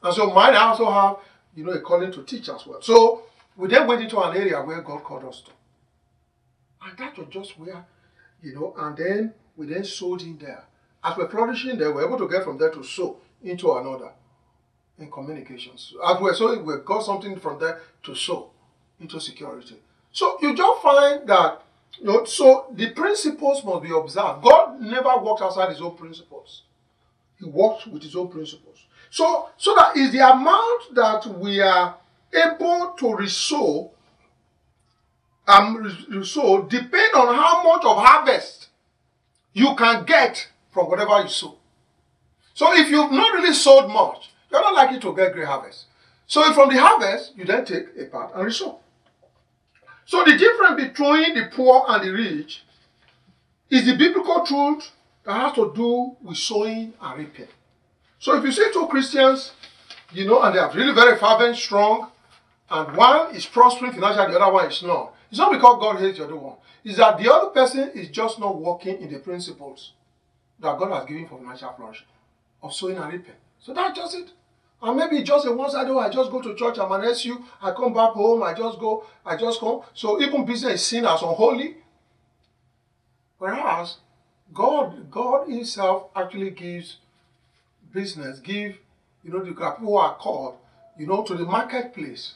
And 0.02 0.14
so 0.14 0.30
mine 0.30 0.54
also 0.54 0.88
have, 0.88 1.16
you 1.56 1.64
know, 1.64 1.72
a 1.72 1.80
calling 1.80 2.12
to 2.12 2.22
teach 2.22 2.48
as 2.48 2.64
well. 2.64 2.80
So 2.80 3.24
we 3.56 3.68
then 3.68 3.88
went 3.88 4.02
into 4.02 4.20
an 4.20 4.36
area 4.36 4.62
where 4.62 4.80
God 4.82 5.02
called 5.02 5.24
us 5.24 5.40
to. 5.42 5.50
And 6.86 6.96
that 6.98 7.18
was 7.18 7.26
just 7.28 7.58
where, 7.58 7.84
you 8.40 8.54
know, 8.54 8.74
and 8.78 8.96
then 8.96 9.34
we 9.56 9.66
then 9.66 9.84
sold 9.84 10.22
in 10.22 10.38
there. 10.38 10.64
As 11.04 11.16
we're 11.16 11.28
flourishing 11.28 11.78
there, 11.78 11.92
we're 11.92 12.06
able 12.06 12.18
to 12.18 12.28
get 12.28 12.44
from 12.44 12.58
there 12.58 12.70
to 12.70 12.82
sow 12.84 13.16
into 13.42 13.72
another 13.72 14.12
in 14.98 15.10
communications. 15.10 15.92
As 16.06 16.20
we're 16.20 16.34
sowing, 16.34 16.64
we 16.64 16.74
got 16.84 17.04
something 17.04 17.38
from 17.38 17.58
there 17.58 17.80
to 18.04 18.14
sow 18.14 18.50
into 19.00 19.20
security. 19.20 19.76
So 20.12 20.38
you 20.40 20.54
just 20.54 20.82
find 20.82 21.26
that, 21.28 21.62
you 21.98 22.06
know, 22.06 22.24
so 22.24 22.66
the 22.72 22.90
principles 22.90 23.64
must 23.64 23.82
be 23.82 23.90
observed. 23.90 24.42
God 24.42 24.80
never 24.80 25.18
works 25.18 25.42
outside 25.42 25.70
his 25.70 25.80
own 25.80 25.96
principles. 25.96 26.62
He 27.38 27.46
works 27.46 27.86
with 27.86 28.02
his 28.02 28.14
own 28.14 28.28
principles. 28.28 28.78
So, 29.10 29.48
so 29.56 29.74
that 29.74 29.96
is 29.96 30.12
the 30.12 30.20
amount 30.20 30.94
that 30.94 31.26
we 31.26 31.60
are 31.60 31.96
able 32.32 32.94
to 32.98 33.04
resow 33.06 33.90
um, 35.46 36.22
so 36.24 36.62
depend 36.62 37.14
on 37.14 37.34
how 37.34 37.62
much 37.64 37.84
of 37.84 37.96
harvest 37.96 38.68
you 39.52 39.74
can 39.74 40.04
get 40.04 40.48
from 40.72 40.88
whatever 40.88 41.20
you 41.20 41.28
sow. 41.28 41.56
So 42.54 42.74
if 42.74 42.90
you've 42.90 43.12
not 43.12 43.34
really 43.34 43.54
sowed 43.54 43.88
much, 43.88 44.30
you're 44.50 44.60
not 44.60 44.74
likely 44.74 44.98
to 45.00 45.14
get 45.14 45.32
great 45.32 45.46
harvest. 45.46 45.86
So 46.26 46.52
from 46.52 46.74
the 46.74 46.80
harvest, 46.80 47.36
you 47.36 47.44
then 47.44 47.64
take 47.64 47.86
a 47.98 48.04
part 48.06 48.34
and 48.34 48.44
resow. 48.46 48.78
So 50.04 50.24
the 50.24 50.36
difference 50.36 50.82
between 50.82 51.34
the 51.34 51.48
poor 51.54 51.84
and 51.88 52.04
the 52.04 52.10
rich 52.10 52.62
is 53.70 53.86
the 53.86 53.96
biblical 53.96 54.44
truth 54.44 54.90
that 55.24 55.34
has 55.34 55.52
to 55.54 55.72
do 55.74 56.16
with 56.22 56.36
sowing 56.36 56.92
and 57.00 57.18
reaping. 57.18 57.48
So 58.18 58.36
if 58.36 58.44
you 58.44 58.52
see 58.52 58.70
two 58.72 58.86
Christians, 58.88 59.52
you 60.12 60.26
know, 60.26 60.42
and 60.42 60.54
they 60.54 60.58
are 60.58 60.72
really 60.72 60.94
very 60.94 61.18
fervent, 61.18 61.56
strong, 61.56 62.10
and 62.70 62.96
one 62.96 63.34
is 63.34 63.46
prospering 63.46 63.92
financially, 63.92 64.32
the 64.32 64.40
other 64.40 64.52
one 64.52 64.66
is 64.66 64.82
not. 64.82 65.14
It's 65.30 65.38
not 65.38 65.52
because 65.52 65.80
God 65.80 66.00
hates 66.00 66.18
the 66.18 66.24
other 66.24 66.36
one. 66.36 66.56
It's 66.84 66.98
that 66.98 67.18
the 67.18 67.32
other 67.32 67.50
person 67.50 67.90
is 67.94 68.08
just 68.08 68.38
not 68.38 68.60
working 68.60 69.00
in 69.00 69.12
the 69.12 69.18
principles 69.18 69.92
that 70.62 70.78
God 70.78 70.92
has 70.92 71.06
given 71.06 71.26
for 71.26 71.38
financial 71.38 71.72
flourishing 71.76 72.06
of 72.62 72.72
sowing 72.72 72.96
and 72.96 73.12
reaping. 73.12 73.34
So 73.60 73.74
that's 73.74 73.96
just 73.96 74.14
it. 74.14 74.30
And 74.80 74.96
maybe 74.96 75.22
just 75.22 75.46
a 75.46 75.52
one-sided, 75.52 75.90
oh, 75.90 75.98
I 75.98 76.08
just 76.08 76.30
go 76.30 76.40
to 76.40 76.54
church, 76.54 76.78
I'm 76.78 76.90
an 76.92 77.04
SU, 77.04 77.44
I 77.60 77.70
come 77.72 77.92
back 77.92 78.10
home, 78.12 78.42
I 78.42 78.52
just 78.52 78.78
go, 78.80 79.04
I 79.24 79.36
just 79.36 79.60
come. 79.60 79.82
So 79.94 80.20
even 80.20 80.44
business 80.44 80.74
is 80.74 80.86
seen 80.86 81.04
as 81.04 81.22
unholy. 81.22 81.76
Whereas 83.38 83.98
God, 84.52 85.10
God 85.10 85.48
Himself 85.48 86.08
actually 86.16 86.50
gives 86.50 86.96
business, 87.92 88.40
give, 88.40 88.78
you 89.22 89.32
know, 89.32 89.38
the 89.38 89.46
people 89.46 89.70
who 89.78 89.96
are 89.96 90.16
called, 90.16 90.56
you 90.98 91.06
know, 91.06 91.22
to 91.22 91.34
the 91.34 91.44
marketplace 91.44 92.34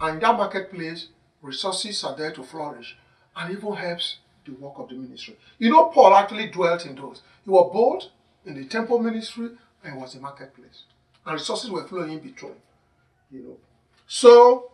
and 0.00 0.14
in 0.14 0.20
that 0.20 0.36
marketplace, 0.36 1.08
resources 1.42 2.02
are 2.04 2.16
there 2.16 2.32
to 2.32 2.42
flourish 2.42 2.96
and 3.36 3.56
even 3.56 3.74
helps 3.74 4.18
the 4.46 4.52
work 4.54 4.74
of 4.78 4.88
the 4.88 4.94
ministry. 4.94 5.36
You 5.58 5.70
know, 5.70 5.86
Paul 5.86 6.14
actually 6.14 6.48
dwelt 6.48 6.86
in 6.86 6.94
those. 6.94 7.22
He 7.44 7.50
was 7.50 7.70
bold 7.72 8.10
in 8.44 8.54
the 8.54 8.64
temple 8.64 8.98
ministry 8.98 9.50
and 9.84 10.00
was 10.00 10.14
the 10.14 10.20
marketplace. 10.20 10.84
And 11.24 11.34
resources 11.34 11.70
were 11.70 11.86
flowing 11.86 12.12
in 12.12 12.18
between. 12.20 12.54
You 13.30 13.42
know. 13.42 13.56
So 14.06 14.70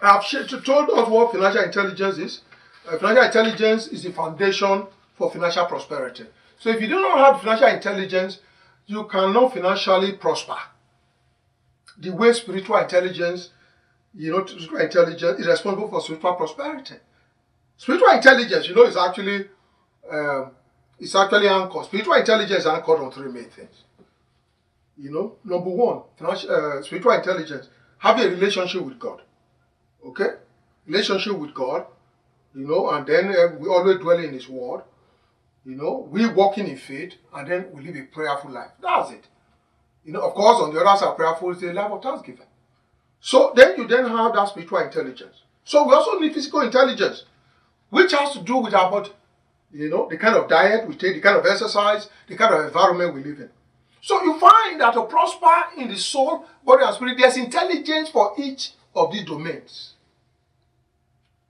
I've 0.00 0.28
told 0.28 0.90
us 0.90 1.08
what 1.08 1.32
financial 1.32 1.62
intelligence 1.62 2.18
is. 2.18 2.40
Uh, 2.88 2.98
financial 2.98 3.24
intelligence 3.24 3.88
is 3.88 4.02
the 4.04 4.12
foundation 4.12 4.86
for 5.16 5.30
financial 5.30 5.66
prosperity. 5.66 6.26
So 6.58 6.70
if 6.70 6.80
you 6.80 6.88
do 6.88 7.00
not 7.00 7.18
have 7.18 7.40
financial 7.42 7.68
intelligence, 7.68 8.38
you 8.86 9.04
cannot 9.04 9.52
financially 9.52 10.12
prosper. 10.12 10.56
The 11.98 12.10
way 12.10 12.32
spiritual 12.32 12.76
intelligence 12.76 13.50
you 14.14 14.32
know, 14.32 14.44
spiritual 14.44 14.80
intelligence 14.80 15.40
is 15.40 15.46
responsible 15.46 15.88
for 15.88 16.00
spiritual 16.00 16.34
prosperity. 16.34 16.96
Spiritual 17.80 18.10
intelligence, 18.10 18.68
you 18.68 18.74
know, 18.74 18.84
is 18.84 18.94
actually 18.94 19.48
um, 20.12 20.50
it's 20.98 21.14
actually 21.14 21.48
anchored. 21.48 21.86
Spiritual 21.86 22.12
intelligence 22.12 22.60
is 22.60 22.66
anchored 22.66 23.00
on 23.00 23.10
three 23.10 23.32
main 23.32 23.48
things. 23.48 23.84
You 24.98 25.10
know, 25.10 25.36
number 25.44 25.70
one, 25.70 26.02
uh, 26.20 26.82
spiritual 26.82 27.12
intelligence 27.12 27.70
having 27.96 28.26
a 28.26 28.28
relationship 28.28 28.82
with 28.82 28.98
God. 28.98 29.22
Okay, 30.04 30.28
relationship 30.86 31.32
with 31.38 31.54
God. 31.54 31.86
You 32.54 32.68
know, 32.68 32.90
and 32.90 33.06
then 33.06 33.28
uh, 33.28 33.56
we 33.58 33.66
always 33.70 33.98
dwell 33.98 34.18
in 34.18 34.34
His 34.34 34.46
Word. 34.46 34.82
You 35.64 35.76
know, 35.76 36.06
we 36.10 36.26
walking 36.26 36.68
in 36.68 36.76
faith, 36.76 37.14
and 37.34 37.50
then 37.50 37.68
we 37.72 37.82
live 37.82 37.96
a 37.96 38.02
prayerful 38.02 38.50
life. 38.50 38.72
That's 38.82 39.12
it. 39.12 39.26
You 40.04 40.12
know, 40.12 40.20
of 40.20 40.34
course, 40.34 40.60
on 40.60 40.74
the 40.74 40.84
other 40.84 40.98
side, 40.98 41.16
prayerful 41.16 41.52
is 41.52 41.62
a 41.62 41.72
life 41.72 41.92
of 41.92 42.02
thanksgiving. 42.02 42.46
So 43.20 43.54
then 43.56 43.78
you 43.78 43.86
then 43.86 44.04
have 44.04 44.34
that 44.34 44.48
spiritual 44.48 44.80
intelligence. 44.80 45.44
So 45.64 45.88
we 45.88 45.94
also 45.94 46.18
need 46.18 46.34
physical 46.34 46.60
intelligence, 46.60 47.24
which 47.90 48.12
has 48.12 48.32
to 48.32 48.40
do 48.40 48.56
with 48.56 48.74
our 48.74 48.90
body. 48.90 49.10
You 49.72 49.88
know, 49.88 50.08
the 50.08 50.16
kind 50.16 50.36
of 50.36 50.48
diet 50.48 50.88
we 50.88 50.96
take, 50.96 51.14
the 51.14 51.20
kind 51.20 51.38
of 51.38 51.46
exercise, 51.46 52.08
the 52.26 52.36
kind 52.36 52.54
of 52.54 52.64
environment 52.64 53.14
we 53.14 53.22
live 53.22 53.38
in. 53.38 53.50
So 54.00 54.22
you 54.22 54.38
find 54.38 54.80
that 54.80 54.94
to 54.94 55.04
prosper 55.04 55.76
in 55.76 55.88
the 55.88 55.96
soul, 55.96 56.44
body, 56.64 56.84
and 56.84 56.94
spirit, 56.94 57.18
there's 57.18 57.36
intelligence 57.36 58.08
for 58.08 58.32
each 58.38 58.72
of 58.94 59.12
these 59.12 59.24
domains. 59.24 59.94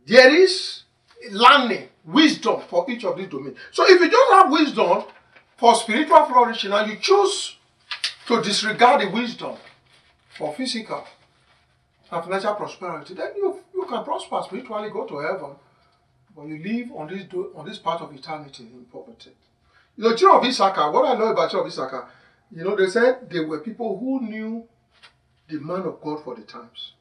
There 0.07 0.35
is 0.35 0.83
learning, 1.31 1.89
wisdom 2.05 2.63
for 2.69 2.91
each 2.91 3.05
of 3.05 3.17
these 3.17 3.29
domains. 3.29 3.57
So 3.71 3.85
if 3.89 4.01
you 4.01 4.11
just 4.11 4.33
have 4.33 4.51
wisdom 4.51 5.05
for 5.57 5.75
spiritual 5.75 6.27
flourishing 6.27 6.73
and 6.73 6.91
you 6.91 6.97
choose 6.97 7.57
to 8.27 8.43
disregard 8.43 9.03
the 9.03 9.11
wisdom 9.11 9.57
for 10.37 10.53
physical, 10.55 11.05
and 12.13 12.25
financial 12.25 12.55
prosperity, 12.55 13.15
then 13.15 13.31
you, 13.37 13.61
you 13.75 13.85
can 13.87 14.05
prosper 14.05 14.41
spiritually, 14.45 14.91
go 14.91 15.07
to 15.07 15.19
heaven, 15.19 15.51
but 16.35 16.47
you 16.47 16.59
live 16.63 16.93
on 16.97 17.09
this 17.09 17.25
on 17.55 17.67
this 17.67 17.79
part 17.79 18.01
of 18.03 18.15
eternity 18.15 18.65
in 18.65 18.85
poverty. 18.87 19.31
Know, 19.97 20.17
children 20.17 20.39
of 20.41 20.49
Issachar, 20.49 20.91
what 20.93 21.05
I 21.15 21.19
know 21.19 21.27
about 21.27 21.51
children 21.51 21.67
of 21.67 21.73
Issachar, 21.73 22.09
you 22.51 22.65
know, 22.65 22.75
they 22.75 22.87
said 22.89 23.29
they 23.31 23.41
were 23.41 23.59
people 23.61 23.99
who 23.99 24.21
knew 24.23 24.65
the 25.49 25.61
man 25.61 25.83
of 25.83 26.01
God 26.01 26.25
for 26.25 26.35
the 26.35 26.43
times. 26.43 26.93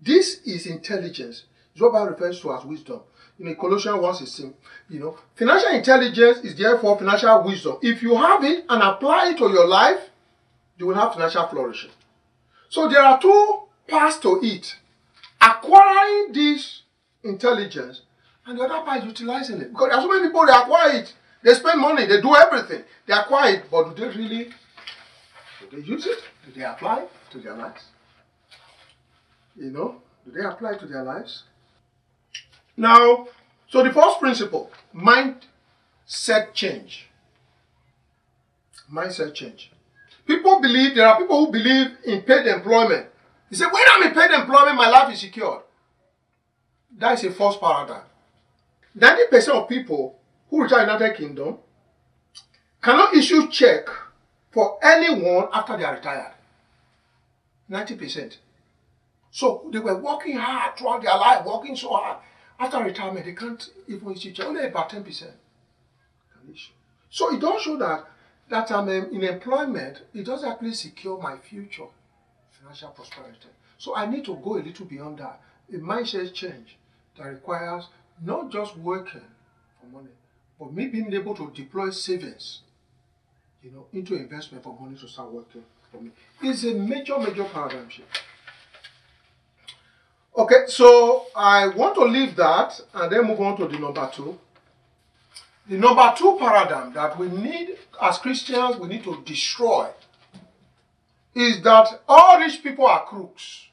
This 0.00 0.40
is 0.46 0.66
intelligence. 0.66 1.44
It's 1.72 1.80
what 1.82 1.92
Bible 1.92 2.12
refers 2.12 2.40
to 2.40 2.52
as 2.54 2.64
wisdom. 2.64 3.00
You 3.38 3.46
know, 3.46 3.54
Colossians 3.54 4.00
1 4.00 4.14
16, 4.14 4.54
you 4.90 5.00
know, 5.00 5.18
financial 5.34 5.70
intelligence 5.72 6.38
is 6.38 6.56
therefore 6.56 6.98
financial 6.98 7.42
wisdom. 7.42 7.78
If 7.82 8.02
you 8.02 8.16
have 8.16 8.42
it 8.44 8.64
and 8.68 8.82
apply 8.82 9.30
it 9.30 9.38
to 9.38 9.50
your 9.50 9.66
life, 9.66 10.00
you 10.78 10.86
will 10.86 10.94
have 10.94 11.12
financial 11.12 11.46
flourishing. 11.46 11.90
So 12.70 12.88
there 12.88 13.02
are 13.02 13.20
two 13.20 13.60
parts 13.88 14.18
to 14.20 14.40
it. 14.42 14.76
Acquiring 15.40 16.32
this 16.32 16.79
intelligence 17.22 18.02
and 18.46 18.58
the 18.58 18.64
other 18.64 18.84
part 18.84 19.00
is 19.00 19.04
utilizing 19.06 19.60
it. 19.60 19.70
Because 19.70 19.88
there 19.88 19.98
are 19.98 20.02
so 20.02 20.08
many 20.08 20.26
people 20.26 20.46
they 20.46 20.52
acquire 20.52 20.96
it. 20.96 21.14
They 21.42 21.54
spend 21.54 21.80
money, 21.80 22.06
they 22.06 22.20
do 22.20 22.34
everything. 22.34 22.84
They 23.06 23.14
acquire 23.14 23.54
it, 23.54 23.64
but 23.70 23.94
do 23.96 24.02
they 24.02 24.16
really 24.16 24.50
do 25.60 25.76
they 25.76 25.86
use 25.86 26.06
it? 26.06 26.18
Do 26.46 26.52
they 26.52 26.64
apply 26.64 27.00
it 27.00 27.10
to 27.32 27.38
their 27.38 27.54
lives? 27.54 27.82
You 29.56 29.70
know, 29.70 29.96
do 30.24 30.32
they 30.32 30.46
apply 30.46 30.72
it 30.72 30.80
to 30.80 30.86
their 30.86 31.02
lives? 31.02 31.44
Now, 32.76 33.28
so 33.68 33.82
the 33.82 33.92
first 33.92 34.20
principle, 34.20 34.70
mindset 34.94 36.54
change. 36.54 37.08
Mindset 38.92 39.34
change. 39.34 39.70
People 40.26 40.60
believe, 40.60 40.94
there 40.94 41.06
are 41.06 41.18
people 41.18 41.46
who 41.46 41.52
believe 41.52 41.88
in 42.04 42.22
paid 42.22 42.46
employment. 42.46 43.06
He 43.48 43.56
said, 43.56 43.68
when 43.70 43.82
I'm 43.92 44.02
in 44.04 44.14
paid 44.14 44.30
employment, 44.30 44.76
my 44.76 44.88
life 44.88 45.12
is 45.12 45.20
secured. 45.20 45.62
That 47.00 47.14
is 47.14 47.24
a 47.24 47.34
false 47.34 47.56
paradigm. 47.56 48.02
90% 48.96 49.48
of 49.54 49.68
people 49.68 50.18
who 50.50 50.68
the 50.68 50.80
United 50.80 51.16
Kingdom 51.16 51.56
cannot 52.82 53.14
issue 53.14 53.48
check 53.48 53.88
for 54.50 54.78
anyone 54.82 55.48
after 55.50 55.78
they 55.78 55.84
are 55.84 55.94
retired. 55.94 56.34
90%. 57.70 58.36
So 59.30 59.70
they 59.72 59.78
were 59.78 59.96
working 59.96 60.36
hard 60.36 60.76
throughout 60.76 61.02
their 61.02 61.16
life, 61.16 61.46
working 61.46 61.74
so 61.74 61.88
hard. 61.94 62.18
After 62.58 62.84
retirement, 62.84 63.24
they 63.24 63.32
can't 63.32 63.70
even 63.88 64.12
issue 64.12 64.32
check. 64.32 64.44
Only 64.44 64.66
about 64.66 64.90
10% 64.90 65.02
can 65.02 66.52
issue. 66.52 66.72
So 67.08 67.34
it 67.34 67.40
does 67.40 67.62
show 67.62 67.78
that 67.78 68.04
that 68.50 68.70
I'm 68.72 68.88
in 68.90 69.22
employment, 69.22 70.02
it 70.12 70.26
doesn't 70.26 70.50
actually 70.50 70.74
secure 70.74 71.16
my 71.18 71.38
future 71.38 71.86
financial 72.50 72.90
prosperity. 72.90 73.48
So 73.78 73.96
I 73.96 74.04
need 74.04 74.24
to 74.26 74.36
go 74.36 74.56
a 74.56 74.60
little 74.60 74.84
beyond 74.84 75.18
that. 75.20 75.40
A 75.72 75.76
mindset 75.76 76.34
change 76.34 76.76
that 77.20 77.28
requires 77.28 77.88
not 78.24 78.50
just 78.50 78.76
working 78.78 79.20
for 79.80 79.86
money, 79.86 80.10
but 80.58 80.72
me 80.72 80.86
being 80.86 81.12
able 81.12 81.34
to 81.34 81.50
deploy 81.54 81.90
savings, 81.90 82.62
you 83.62 83.70
know, 83.70 83.86
into 83.92 84.14
investment 84.14 84.64
for 84.64 84.76
money 84.80 84.96
to 84.96 85.06
start 85.06 85.30
working 85.30 85.62
for 85.92 86.00
me. 86.00 86.10
It's 86.42 86.64
a 86.64 86.74
major, 86.74 87.18
major 87.18 87.44
paradigm 87.44 87.88
shift. 87.88 88.22
Okay, 90.36 90.64
so 90.68 91.26
I 91.36 91.68
want 91.68 91.94
to 91.96 92.04
leave 92.04 92.36
that 92.36 92.80
and 92.94 93.12
then 93.12 93.26
move 93.26 93.40
on 93.40 93.56
to 93.58 93.66
the 93.66 93.78
number 93.78 94.10
two. 94.12 94.38
The 95.68 95.76
number 95.76 96.14
two 96.16 96.36
paradigm 96.38 96.92
that 96.94 97.18
we 97.18 97.28
need 97.28 97.76
as 98.00 98.18
Christians, 98.18 98.76
we 98.76 98.88
need 98.88 99.04
to 99.04 99.22
destroy 99.26 99.88
is 101.34 101.62
that 101.62 102.00
all 102.08 102.38
rich 102.38 102.62
people 102.62 102.86
are 102.86 103.04
crooks. 103.04 103.66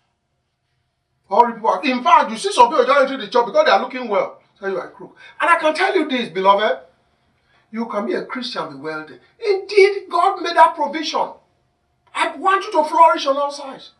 People 1.29 1.81
in 1.83 2.03
fact, 2.03 2.31
you 2.31 2.37
see 2.37 2.51
some 2.51 2.69
people 2.69 2.85
just 2.85 3.11
into 3.11 3.25
the 3.25 3.31
church 3.31 3.45
because 3.45 3.65
they 3.65 3.71
are 3.71 3.81
looking 3.81 4.07
well. 4.07 4.41
So 4.59 4.67
you 4.67 4.77
are 4.77 4.87
a 4.87 4.91
crook. 4.91 5.15
And 5.39 5.49
I 5.49 5.59
can 5.59 5.73
tell 5.75 5.95
you 5.95 6.09
this, 6.09 6.29
beloved. 6.29 6.83
You 7.71 7.85
can 7.87 8.05
be 8.05 8.13
a 8.13 8.25
Christian 8.25 8.69
be 8.69 8.75
wealthy. 8.79 9.19
Indeed, 9.45 10.03
God 10.09 10.41
made 10.41 10.55
that 10.55 10.75
provision. 10.75 11.31
I 12.15 12.35
want 12.37 12.65
you 12.65 12.71
to 12.71 12.89
flourish 12.89 13.27
on 13.27 13.37
all 13.37 13.51
sides. 13.51 13.91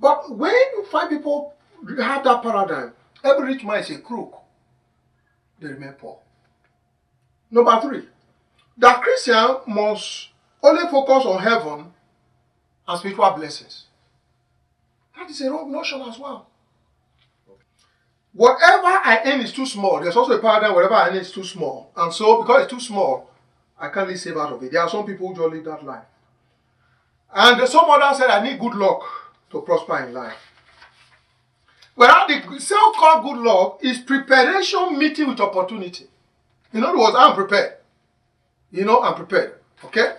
But 0.00 0.34
when 0.34 0.52
you 0.52 0.86
find 0.90 1.10
people 1.10 1.54
have 1.98 2.24
that 2.24 2.42
paradigm, 2.42 2.92
every 3.22 3.48
rich 3.48 3.64
man 3.64 3.80
is 3.80 3.90
a 3.90 3.98
crook, 3.98 4.34
they 5.60 5.68
remain 5.68 5.92
poor. 5.92 6.18
Number 7.50 7.80
three, 7.80 8.08
the 8.76 8.90
Christian 8.90 9.56
must 9.66 10.30
only 10.62 10.90
focus 10.90 11.26
on 11.26 11.42
heaven 11.42 11.92
and 12.88 12.98
spiritual 12.98 13.30
blessings. 13.32 13.84
That 15.16 15.28
is 15.28 15.40
a 15.42 15.50
wrong 15.50 15.70
notion 15.70 16.00
as 16.02 16.18
well. 16.18 16.49
Whatever 18.32 18.86
I 18.86 19.20
earn 19.24 19.40
is 19.40 19.52
too 19.52 19.66
small. 19.66 20.00
There's 20.00 20.16
also 20.16 20.38
a 20.38 20.40
paradigm 20.40 20.74
whatever 20.74 20.94
I 20.94 21.08
earn 21.08 21.16
is 21.16 21.32
too 21.32 21.44
small. 21.44 21.90
And 21.96 22.12
so, 22.12 22.42
because 22.42 22.62
it's 22.62 22.72
too 22.72 22.80
small, 22.80 23.28
I 23.78 23.88
can't 23.88 24.06
really 24.06 24.18
save 24.18 24.36
out 24.36 24.52
of 24.52 24.62
it. 24.62 24.70
There 24.70 24.80
are 24.80 24.88
some 24.88 25.04
people 25.04 25.28
who 25.28 25.34
just 25.34 25.48
live 25.52 25.64
that 25.64 25.84
life. 25.84 26.04
And 27.34 27.68
some 27.68 27.88
others 27.88 28.18
said, 28.18 28.30
I 28.30 28.42
need 28.42 28.60
good 28.60 28.74
luck 28.74 29.02
to 29.50 29.62
prosper 29.62 30.04
in 30.04 30.14
life. 30.14 30.36
Whereas 31.94 32.28
the 32.28 32.60
so 32.60 32.92
called 32.92 33.24
good 33.24 33.42
luck 33.42 33.78
is 33.82 33.98
preparation 33.98 34.98
meeting 34.98 35.28
with 35.28 35.40
opportunity. 35.40 36.06
In 36.72 36.84
other 36.84 36.98
words, 36.98 37.16
I'm 37.18 37.34
prepared. 37.34 37.74
You 38.70 38.84
know, 38.84 39.02
I'm 39.02 39.14
prepared. 39.14 39.54
Okay? 39.84 40.14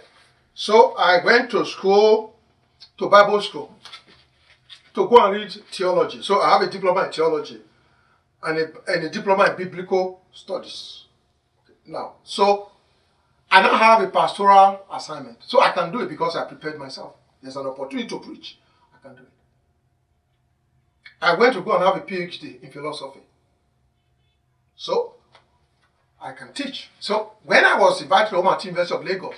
So 0.53 0.93
I 0.97 1.23
went 1.23 1.49
to 1.51 1.65
school, 1.65 2.35
to 2.97 3.09
Bible 3.09 3.41
school, 3.41 3.73
to 4.93 5.07
go 5.07 5.25
and 5.25 5.33
read 5.33 5.51
theology. 5.71 6.21
So 6.21 6.41
I 6.41 6.51
have 6.51 6.61
a 6.61 6.69
diploma 6.69 7.05
in 7.05 7.11
theology 7.11 7.61
and 8.43 8.57
a, 8.57 8.91
and 8.91 9.03
a 9.03 9.09
diploma 9.09 9.51
in 9.51 9.57
biblical 9.57 10.21
studies. 10.31 11.05
Now, 11.85 12.15
so 12.23 12.71
I 13.49 13.61
now 13.61 13.75
have 13.75 14.01
a 14.01 14.07
pastoral 14.07 14.81
assignment. 14.91 15.39
So 15.45 15.61
I 15.61 15.71
can 15.71 15.91
do 15.91 15.99
it 16.01 16.09
because 16.09 16.35
I 16.35 16.45
prepared 16.45 16.77
myself. 16.79 17.13
There's 17.41 17.55
an 17.55 17.67
opportunity 17.67 18.07
to 18.09 18.19
preach. 18.19 18.59
I 18.95 19.05
can 19.05 19.15
do 19.15 19.23
it. 19.23 19.29
I 21.21 21.35
went 21.35 21.53
to 21.53 21.61
go 21.61 21.75
and 21.75 21.83
have 21.83 21.97
a 21.97 22.01
PhD 22.01 22.61
in 22.63 22.71
philosophy. 22.71 23.19
So 24.75 25.15
I 26.19 26.31
can 26.31 26.53
teach. 26.53 26.89
So 26.99 27.33
when 27.43 27.65
I 27.65 27.77
was 27.77 28.01
invited 28.01 28.29
to 28.29 28.37
Oman 28.37 28.59
University 28.63 28.95
of 28.95 29.03
Lagos 29.03 29.35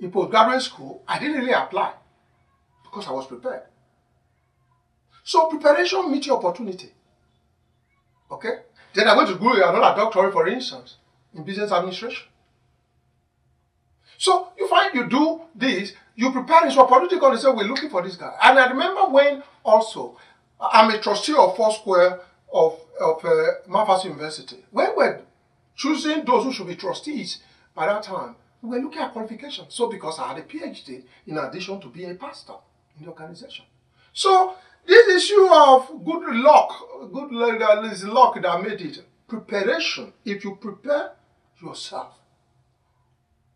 in 0.00 0.10
postgraduate 0.10 0.62
school, 0.62 1.02
I 1.08 1.18
didn't 1.18 1.38
really 1.38 1.52
apply 1.52 1.94
because 2.82 3.06
I 3.06 3.12
was 3.12 3.26
prepared. 3.26 3.62
So 5.24 5.48
preparation 5.48 6.10
meets 6.10 6.26
your 6.26 6.36
opportunity. 6.36 6.92
Okay? 8.30 8.60
Then 8.94 9.08
I 9.08 9.16
went 9.16 9.28
to 9.28 9.36
Guru, 9.36 9.56
another 9.56 10.00
doctorate, 10.00 10.32
for 10.32 10.46
instance, 10.46 10.96
in 11.34 11.44
business 11.44 11.72
administration. 11.72 12.28
So 14.18 14.48
you 14.56 14.68
find 14.68 14.94
you 14.94 15.08
do 15.08 15.42
this, 15.54 15.92
you 16.14 16.30
prepare 16.32 16.62
this 16.62 16.76
political. 16.76 17.30
and 17.30 17.40
say, 17.40 17.48
We're 17.50 17.64
looking 17.64 17.90
for 17.90 18.02
this 18.02 18.16
guy. 18.16 18.32
And 18.42 18.58
I 18.58 18.70
remember 18.70 19.06
when 19.08 19.42
also 19.64 20.16
I'm 20.60 20.90
a 20.90 21.00
trustee 21.00 21.34
of 21.36 21.56
Foursquare 21.56 22.20
of, 22.52 22.78
of 23.00 23.24
uh, 23.24 24.00
University. 24.04 24.64
When 24.70 24.96
we're 24.96 25.22
choosing 25.74 26.24
those 26.24 26.44
who 26.44 26.52
should 26.52 26.68
be 26.68 26.76
trustees 26.76 27.40
by 27.74 27.86
that 27.86 28.04
time, 28.04 28.36
we 28.62 28.70
were 28.70 28.84
looking 28.84 29.00
at 29.00 29.12
qualifications. 29.12 29.74
So 29.74 29.88
because 29.88 30.18
I 30.18 30.28
had 30.28 30.38
a 30.38 30.42
PhD 30.42 31.02
in 31.26 31.36
addition 31.36 31.80
to 31.80 31.88
being 31.88 32.12
a 32.12 32.14
pastor 32.14 32.54
in 32.96 33.04
the 33.04 33.10
organization. 33.10 33.64
So 34.12 34.54
this 34.86 35.24
issue 35.24 35.46
of 35.50 36.04
good 36.04 36.36
luck, 36.36 36.72
good 37.12 37.32
luck, 37.32 37.92
is 37.92 38.04
luck 38.04 38.40
that 38.40 38.62
made 38.62 38.80
it. 38.80 39.04
Preparation. 39.26 40.12
If 40.24 40.44
you 40.44 40.56
prepare 40.56 41.12
yourself, 41.62 42.18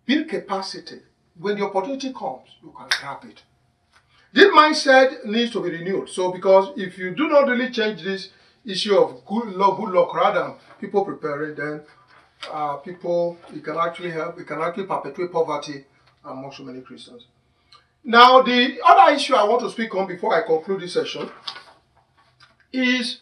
build 0.06 0.28
capacity. 0.28 1.00
When 1.38 1.58
the 1.58 1.66
opportunity 1.66 2.12
comes, 2.12 2.48
you 2.62 2.74
can 2.76 2.88
grab 3.00 3.24
it. 3.24 3.42
This 4.32 4.46
mindset 4.46 5.24
needs 5.24 5.52
to 5.52 5.62
be 5.62 5.70
renewed. 5.70 6.08
So, 6.08 6.32
because 6.32 6.72
if 6.76 6.98
you 6.98 7.14
do 7.14 7.28
not 7.28 7.48
really 7.48 7.70
change 7.70 8.02
this 8.02 8.30
issue 8.64 8.96
of 8.96 9.24
good 9.24 9.48
luck, 9.54 9.78
good 9.78 9.90
luck, 9.90 10.14
rather 10.14 10.54
people 10.80 11.04
preparing, 11.04 11.54
then 11.54 11.82
uh, 12.52 12.76
people, 12.76 13.38
it 13.54 13.64
can 13.64 13.76
actually 13.76 14.10
help, 14.10 14.38
it 14.38 14.46
can 14.46 14.60
actually 14.60 14.86
perpetuate 14.86 15.32
poverty 15.32 15.84
among 16.24 16.52
so 16.52 16.62
many 16.64 16.80
Christians. 16.80 17.26
Now, 18.04 18.42
the 18.42 18.78
other 18.84 19.14
issue 19.14 19.34
I 19.34 19.44
want 19.44 19.60
to 19.62 19.70
speak 19.70 19.94
on 19.94 20.06
before 20.06 20.34
I 20.34 20.46
conclude 20.46 20.80
this 20.80 20.94
session 20.94 21.28
is 22.72 23.20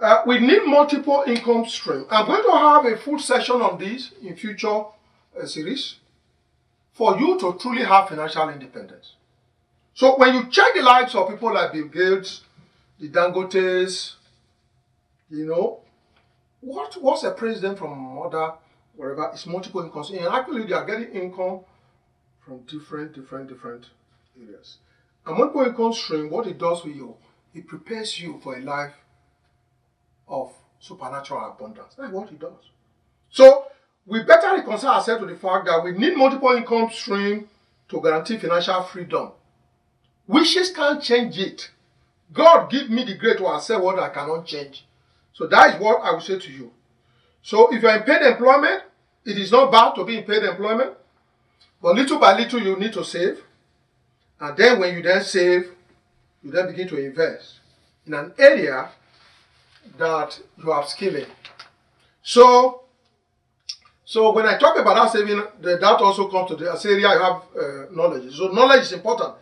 uh, 0.00 0.22
we 0.26 0.40
need 0.40 0.64
multiple 0.66 1.24
income 1.26 1.66
streams. 1.66 2.06
I'm 2.10 2.26
going 2.26 2.42
to 2.42 2.50
have 2.50 2.86
a 2.86 2.96
full 2.96 3.18
session 3.18 3.56
on 3.56 3.78
this 3.78 4.12
in 4.22 4.34
future 4.36 4.84
uh, 5.40 5.46
series 5.46 5.96
for 6.92 7.18
you 7.18 7.38
to 7.38 7.56
truly 7.60 7.84
have 7.84 8.08
financial 8.08 8.48
independence. 8.48 9.14
So 9.94 10.16
when 10.16 10.34
you 10.34 10.48
check 10.50 10.74
the 10.74 10.82
lives 10.82 11.14
of 11.14 11.28
people 11.28 11.52
like 11.52 11.72
Bill 11.72 11.88
Gates, 11.88 12.42
the 12.98 13.08
Dangotes, 13.08 14.14
you 15.30 15.46
know, 15.46 15.80
what 16.60 17.00
what 17.02 17.18
separates 17.18 17.60
them 17.60 17.76
from 17.76 18.18
other 18.18 18.54
wherever 18.94 19.30
is 19.34 19.46
multiple 19.46 19.82
income. 19.82 20.04
And 20.12 20.26
actually, 20.26 20.66
they 20.66 20.72
are 20.72 20.84
getting 20.84 21.12
income 21.12 21.60
from 22.44 22.60
different, 22.62 23.14
different, 23.14 23.48
different 23.48 23.86
areas. 24.40 24.78
And 25.26 25.38
multiple 25.38 25.62
income 25.62 25.92
stream, 25.92 26.30
what 26.30 26.46
it 26.46 26.58
does 26.58 26.80
for 26.80 26.88
you, 26.88 27.16
it 27.54 27.66
prepares 27.66 28.18
you 28.20 28.40
for 28.42 28.56
a 28.56 28.60
life 28.60 28.94
of 30.26 30.52
supernatural 30.80 31.50
abundance. 31.50 31.94
That's 31.96 32.12
what 32.12 32.30
it 32.30 32.40
does. 32.40 32.70
So 33.30 33.66
we 34.06 34.22
better 34.24 34.56
reconcile 34.56 34.94
ourselves 34.94 35.20
to 35.20 35.26
the 35.26 35.38
fact 35.38 35.66
that 35.66 35.82
we 35.84 35.92
need 35.92 36.16
multiple 36.16 36.50
income 36.50 36.90
stream 36.90 37.48
to 37.88 38.00
guarantee 38.00 38.38
financial 38.38 38.82
freedom. 38.82 39.32
Wishes 40.26 40.70
can't 40.70 41.02
change 41.02 41.38
it. 41.38 41.70
God 42.32 42.70
give 42.70 42.90
me 42.90 43.04
the 43.04 43.14
grace 43.14 43.36
to 43.36 43.46
accept 43.46 43.82
what 43.82 43.98
I 43.98 44.08
cannot 44.08 44.46
change. 44.46 44.86
So 45.32 45.46
that 45.46 45.74
is 45.74 45.80
what 45.80 46.02
I 46.02 46.12
will 46.12 46.20
say 46.20 46.38
to 46.38 46.52
you. 46.52 46.72
So 47.42 47.72
if 47.74 47.82
you're 47.82 47.94
in 47.96 48.02
paid 48.02 48.22
employment, 48.22 48.82
it 49.24 49.38
is 49.38 49.52
not 49.52 49.70
bad 49.70 49.94
to 49.94 50.04
be 50.04 50.18
in 50.18 50.24
paid 50.24 50.42
employment. 50.42 50.94
But 51.82 51.96
little 51.96 52.20
by 52.20 52.38
little, 52.38 52.60
you 52.60 52.76
need 52.76 52.92
to 52.92 53.04
save. 53.04 53.42
And 54.38 54.56
then 54.56 54.78
when 54.78 54.94
you 54.94 55.02
then 55.02 55.22
save, 55.24 55.70
you 56.42 56.50
then 56.52 56.68
begin 56.68 56.88
to 56.88 57.04
invest 57.04 57.58
in 58.06 58.14
an 58.14 58.32
area 58.38 58.88
that 59.98 60.40
you 60.58 60.70
have 60.70 60.88
skill 60.88 61.16
in. 61.16 61.26
So, 62.22 62.82
so 64.04 64.32
when 64.32 64.46
I 64.46 64.58
talk 64.58 64.78
about 64.78 64.94
that 64.94 65.12
saving, 65.12 65.42
that 65.60 65.82
also 65.82 66.28
comes 66.28 66.50
to 66.50 66.56
the 66.56 66.70
area 66.84 67.00
you 67.00 67.20
have 67.20 67.42
uh, 67.56 67.92
knowledge. 67.92 68.36
So 68.36 68.48
knowledge 68.48 68.82
is 68.82 68.92
important 68.92 69.34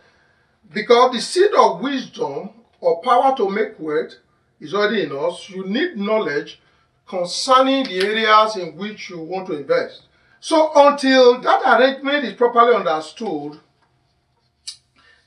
because 0.73 1.13
the 1.13 1.21
seed 1.21 1.51
of 1.57 1.81
wisdom 1.81 2.49
or 2.79 3.01
power 3.01 3.35
to 3.37 3.49
make 3.49 3.79
wealth 3.79 4.15
is 4.59 4.73
already 4.73 5.03
in 5.03 5.11
us. 5.11 5.49
You 5.49 5.67
need 5.67 5.97
knowledge 5.97 6.59
concerning 7.07 7.83
the 7.83 7.99
areas 7.99 8.55
in 8.55 8.75
which 8.77 9.09
you 9.09 9.19
want 9.19 9.47
to 9.47 9.57
invest. 9.57 10.03
So 10.41 10.71
until 10.75 11.39
that 11.39 11.79
arrangement 11.79 12.25
is 12.25 12.33
properly 12.33 12.73
understood, 12.73 13.59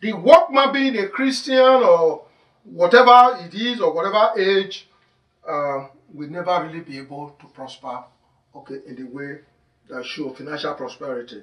the 0.02 0.12
workman 0.12 0.72
being 0.72 0.98
a 0.98 1.08
Christian 1.08 1.56
or 1.56 2.24
whatever 2.64 3.38
it 3.40 3.54
is 3.54 3.80
or 3.80 3.94
whatever 3.94 4.38
age 4.38 4.88
uh, 5.48 5.86
will 6.12 6.28
never 6.28 6.64
really 6.66 6.80
be 6.80 6.98
able 6.98 7.36
to 7.40 7.46
prosper 7.46 8.02
okay, 8.56 8.80
in 8.88 8.96
the 8.96 9.04
way 9.04 9.38
that 9.88 10.04
show 10.04 10.30
financial 10.30 10.74
prosperity. 10.74 11.42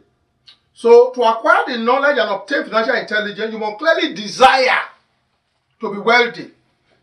So 0.74 1.12
to 1.12 1.22
acquire 1.22 1.64
the 1.68 1.78
knowledge 1.78 2.18
and 2.18 2.30
obtain 2.30 2.66
financial 2.66 2.96
intelligence, 2.96 3.54
you 3.54 3.60
must 3.60 3.78
clearly 3.78 4.14
desire 4.14 4.82
to 5.80 5.94
be 5.94 5.98
wealthy. 6.00 6.52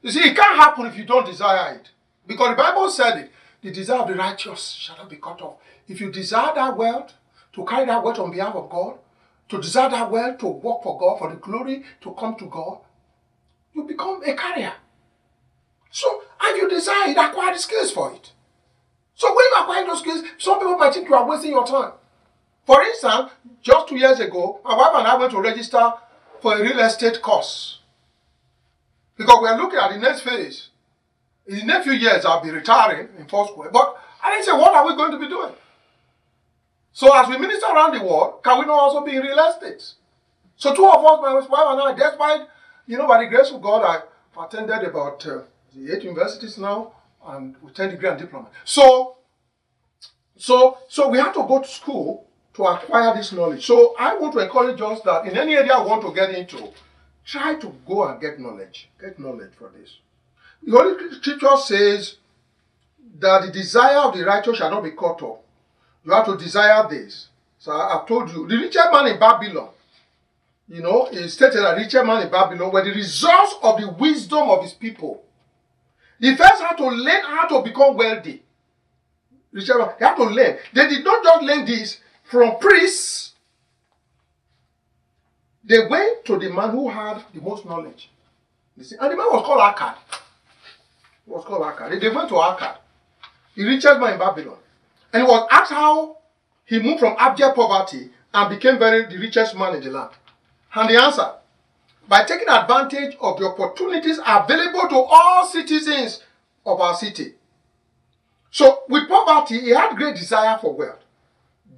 You 0.03 0.11
see, 0.11 0.21
it 0.21 0.37
can't 0.37 0.57
happen 0.57 0.85
if 0.85 0.99
you 0.99 1.05
don't 1.05 1.25
desire 1.25 1.77
it. 1.77 1.89
Because 2.27 2.51
the 2.51 2.57
Bible 2.57 2.91
said 2.91 3.19
it, 3.21 3.33
the 3.63 3.71
desire 3.71 4.01
of 4.01 4.09
the 4.09 4.15
righteous 4.15 4.71
shall 4.71 4.97
not 4.97 5.11
be 5.11 5.17
cut 5.17 5.41
off. 5.43 5.57
If 5.87 6.01
you 6.01 6.11
desire 6.11 6.55
that 6.55 6.77
wealth, 6.77 7.13
to 7.55 7.65
carry 7.65 7.87
that 7.87 8.03
wealth 8.03 8.19
on 8.19 8.31
behalf 8.31 8.55
of 8.55 8.71
God, 8.71 8.99
to 9.49 9.61
desire 9.61 9.91
that 9.91 10.11
wealth 10.11 10.39
to 10.39 10.47
work 10.47 10.83
for 10.83 10.99
God, 10.99 11.19
for 11.19 11.31
the 11.31 11.37
glory 11.37 11.85
to 12.03 12.13
come 12.13 12.37
to 12.37 12.47
God, 12.47 12.79
you 13.75 13.85
become 13.85 14.23
a 14.25 14.35
carrier. 14.35 14.75
So, 15.91 16.23
and 16.41 16.57
you 16.57 16.69
desire 16.69 17.11
it, 17.11 17.17
acquire 17.17 17.53
the 17.53 17.59
skills 17.59 17.91
for 17.91 18.13
it. 18.13 18.33
So 19.15 19.29
when 19.29 19.45
you 19.45 19.57
acquire 19.61 19.87
those 19.87 20.01
skills, 20.01 20.23
some 20.39 20.59
people 20.59 20.77
might 20.77 20.95
think 20.95 21.09
you 21.09 21.15
are 21.15 21.29
wasting 21.29 21.51
your 21.51 21.67
time. 21.67 21.93
For 22.65 22.83
instance, 22.83 23.31
just 23.63 23.89
two 23.89 23.97
years 23.97 24.21
ago, 24.21 24.61
my 24.65 24.77
wife 24.77 24.93
and 24.95 25.07
I 25.07 25.17
went 25.17 25.33
to 25.33 25.41
register 25.41 25.93
for 26.41 26.57
a 26.57 26.63
real 26.63 26.79
estate 26.79 27.21
course. 27.23 27.81
Because 29.17 29.39
we 29.43 29.49
are 29.49 29.57
looking 29.57 29.79
at 29.79 29.91
the 29.91 29.99
next 29.99 30.21
phase. 30.21 30.68
In 31.49 31.61
the 31.61 31.65
next 31.65 31.85
few 31.85 31.95
years, 31.95 32.27
I'll 32.27 32.43
be 32.43 32.51
retiring 32.51 33.09
in 33.19 33.27
Foursquare. 33.27 33.71
But 33.71 33.97
I 34.23 34.33
didn't 34.33 34.45
say, 34.45 34.53
what 34.53 34.75
are 34.75 34.87
we 34.87 34.95
going 34.95 35.13
to 35.13 35.19
be 35.19 35.29
doing? 35.29 35.53
So 36.93 37.15
as 37.17 37.27
we 37.29 37.39
minister 37.39 37.67
around 37.67 37.97
the 37.99 38.05
world, 38.05 38.43
can 38.43 38.59
we 38.59 38.67
not 38.67 38.79
also 38.79 39.05
be 39.05 39.17
in 39.17 39.23
real 39.23 39.39
estate? 39.39 39.83
So 40.57 40.75
two 40.75 40.87
of 40.87 41.05
us, 41.05 41.21
my 41.23 41.33
wife 41.33 41.49
and 41.51 41.81
I, 41.81 41.95
despite, 41.95 42.49
you 42.87 42.99
know, 42.99 43.07
by 43.07 43.25
the 43.25 43.31
grace 43.31 43.51
of 43.51 43.63
God, 43.63 43.83
I've 43.83 44.45
attended 44.45 44.83
about 44.89 45.27
uh, 45.27 45.43
the 45.75 45.95
eight 45.97 46.03
universities 46.03 46.59
now, 46.59 46.93
and 47.27 47.57
with 47.63 47.75
10 47.75 47.91
degree 47.91 48.11
and 48.11 48.19
diploma. 48.19 48.49
So, 48.65 49.17
so, 50.37 50.79
so 50.89 51.09
we 51.09 51.19
have 51.19 51.33
to 51.35 51.45
go 51.47 51.63
to 51.63 51.69
school 51.69 52.27
to 52.55 52.65
acquire 52.65 53.15
this 53.15 53.33
knowledge. 53.33 53.65
So 53.65 53.95
I 53.99 54.17
want 54.17 54.35
to 54.35 54.41
encourage 54.41 54.81
us 54.81 55.01
that 55.03 55.27
in 55.27 55.39
any 55.39 55.55
area 55.55 55.73
I 55.73 55.85
want 55.85 56.03
to 56.03 56.13
get 56.13 56.31
into, 56.31 56.73
try 57.25 57.55
to 57.55 57.75
go 57.87 58.07
and 58.07 58.21
get 58.21 58.39
knowledge. 58.39 58.91
Get 59.01 59.19
knowledge 59.19 59.53
for 59.57 59.71
this. 59.71 59.99
The 60.63 60.73
Holy 60.73 61.15
Scripture 61.15 61.57
says 61.57 62.17
that 63.19 63.47
the 63.47 63.53
desire 63.53 63.99
of 63.99 64.17
the 64.17 64.25
righteous 64.25 64.59
shall 64.59 64.71
not 64.71 64.85
be 64.85 64.91
cut 64.91 65.23
off. 65.23 65.39
You 66.05 66.13
have 66.13 66.27
to 66.27 66.37
desire 66.37 66.89
this. 66.89 67.29
So 67.59 67.73
I've 67.73 68.07
told 68.07 68.31
you, 68.31 68.47
the 68.47 68.57
richest 68.57 68.93
man 68.93 69.07
in 69.09 69.19
Babylon, 69.19 69.71
you 70.69 70.83
know, 70.83 71.07
is 71.07 71.33
stated 71.33 71.65
a 71.65 71.75
richer 71.75 72.05
man 72.05 72.23
in 72.23 72.31
Babylon 72.31 72.73
were 72.73 72.85
the 72.85 72.93
results 72.93 73.57
of 73.63 73.81
the 73.81 73.89
wisdom 73.89 74.49
of 74.49 74.63
his 74.63 74.75
people. 74.75 75.23
He 76.21 76.37
first 76.37 76.63
had 76.63 76.77
to 76.77 76.89
learn 76.89 77.23
how 77.23 77.49
to 77.49 77.63
become 77.63 77.97
wealthy. 77.97 78.43
Richer 79.53 79.79
man, 79.79 79.91
he 79.99 80.05
had 80.05 80.17
to 80.17 80.25
learn. 80.25 80.59
They 80.73 80.89
did 80.89 81.05
not 81.05 81.25
just 81.25 81.43
learn 81.43 81.65
this 81.65 82.01
from 82.25 82.59
priests. 82.59 83.33
They 85.65 85.87
went 85.87 86.25
to 86.27 86.39
the 86.39 86.51
man 86.51 86.71
who 86.71 86.89
had 86.89 87.23
the 87.35 87.41
most 87.41 87.65
knowledge. 87.65 88.11
You 88.77 88.85
see, 88.85 88.97
and 89.01 89.11
the 89.11 89.17
man 89.17 89.27
was 89.27 89.45
called 89.45 89.61
Arkad. 89.61 89.97
He 91.29 91.35
was 91.35 91.45
called 91.45 91.63
Arkad. 91.63 92.01
They 92.01 92.09
went 92.09 92.29
to 92.31 92.37
Arkad, 92.37 92.77
the 93.55 93.65
richest 93.65 94.01
man 94.01 94.15
in 94.15 94.19
Babylon. 94.19 94.57
And 95.13 95.23
he 95.23 95.29
was 95.29 95.47
asked 95.51 95.73
how 95.73 96.17
he 96.65 96.79
moved 96.79 97.01
from 97.01 97.17
abject 97.19 97.55
poverty 97.55 98.11
and 98.33 98.51
became 98.51 98.79
very 98.79 99.05
the 99.07 99.19
richest 99.19 99.55
man 99.55 99.75
in 99.75 99.83
the 99.83 99.91
land. 99.91 100.11
And 100.75 100.89
the 100.89 100.97
answer 101.03 101.33
by 102.09 102.25
taking 102.25 102.49
advantage 102.49 103.15
of 103.21 103.39
the 103.39 103.47
opportunities 103.47 104.19
available 104.27 104.89
to 104.89 104.97
all 104.97 105.47
citizens 105.47 106.23
of 106.65 106.81
our 106.81 106.95
city. 106.95 107.35
So, 108.51 108.85
with 108.89 109.07
poverty, 109.09 109.61
he 109.61 109.71
had 109.71 109.97
great 109.97 110.17
desire 110.17 110.57
for 110.59 110.73
wealth. 110.73 111.05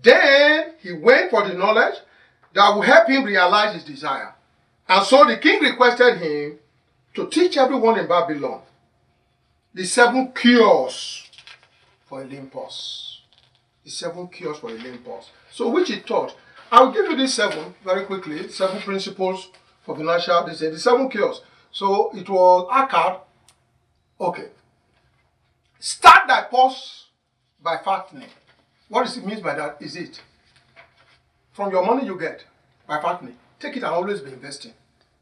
Then 0.01 0.75
he 0.81 0.93
went 0.93 1.31
for 1.31 1.47
the 1.49 1.55
knowledge 1.55 1.97
that 2.55 2.77
would 2.77 2.87
help 2.87 3.09
him 3.09 3.25
realize 3.25 3.75
his 3.75 3.85
desire. 3.85 4.33
And 4.89 5.05
so 5.05 5.25
the 5.25 5.37
king 5.39 5.61
requested 5.61 6.19
him 6.19 6.59
to 7.15 7.29
teach 7.29 7.57
everyone 7.57 7.99
in 7.99 8.07
Babylon 8.07 8.63
the 9.75 9.85
seven 9.85 10.33
cures 10.33 11.31
for 12.07 12.23
a 12.23 12.25
lean 12.25 12.49
purse. 12.49 13.23
The 13.85 13.91
seven 13.91 14.29
cures 14.29 14.59
for 14.59 14.71
a 14.71 14.75
lean 14.75 14.99
purse. 14.99 15.31
So, 15.51 15.69
which 15.69 15.89
he 15.89 16.01
taught. 16.01 16.37
I'll 16.73 16.93
give 16.93 17.07
you 17.07 17.17
these 17.17 17.35
seven 17.35 17.75
very 17.85 18.05
quickly, 18.05 18.49
seven 18.49 18.81
principles 18.81 19.49
for 19.83 19.97
financial, 19.97 20.47
they 20.47 20.55
say 20.55 20.71
the 20.71 20.79
seven 20.79 21.09
cures. 21.09 21.43
So 21.73 22.11
it 22.15 22.29
was 22.29 22.69
Arkad. 22.71 23.21
Okay. 24.21 24.49
Start 25.79 26.29
thy 26.29 26.43
purse 26.43 27.07
by 27.63 27.79
fattening. 27.85 28.29
What 28.89 29.05
does 29.05 29.17
it 29.17 29.25
mean 29.27 29.41
by 29.41 29.55
that? 29.55 29.79
Is 29.81 29.97
it 29.97 30.21
from 31.53 31.71
your 31.71 31.85
money 31.85 32.07
you 32.07 32.19
get 32.19 32.45
by 32.87 33.01
fattening? 33.01 33.37
Take 33.59 33.77
it 33.77 33.83
and 33.83 33.93
always 33.93 34.21
be 34.21 34.33
investing. 34.33 34.73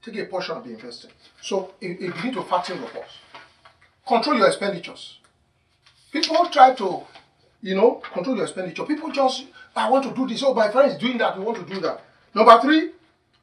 Take 0.02 0.16
a 0.16 0.24
portion 0.26 0.56
and 0.56 0.64
be 0.64 0.72
investing. 0.72 1.10
So 1.42 1.74
it, 1.80 2.00
it 2.00 2.14
begin 2.14 2.34
to 2.34 2.42
fatten 2.42 2.78
your 2.78 2.88
purse. 2.88 3.18
Control 4.08 4.38
your 4.38 4.46
expenditures. 4.46 5.18
People 6.10 6.48
try 6.50 6.74
to, 6.74 7.02
you 7.60 7.74
know, 7.74 8.02
control 8.12 8.36
your 8.36 8.46
expenditure. 8.46 8.84
People 8.84 9.12
just 9.12 9.44
I 9.76 9.88
want 9.90 10.04
to 10.04 10.14
do 10.14 10.26
this. 10.26 10.42
Oh, 10.42 10.54
my 10.54 10.70
friend 10.70 10.90
is 10.90 10.98
doing 10.98 11.18
that. 11.18 11.38
We 11.38 11.44
want 11.44 11.58
to 11.58 11.74
do 11.74 11.80
that. 11.80 12.00
Number 12.34 12.60
three, 12.60 12.90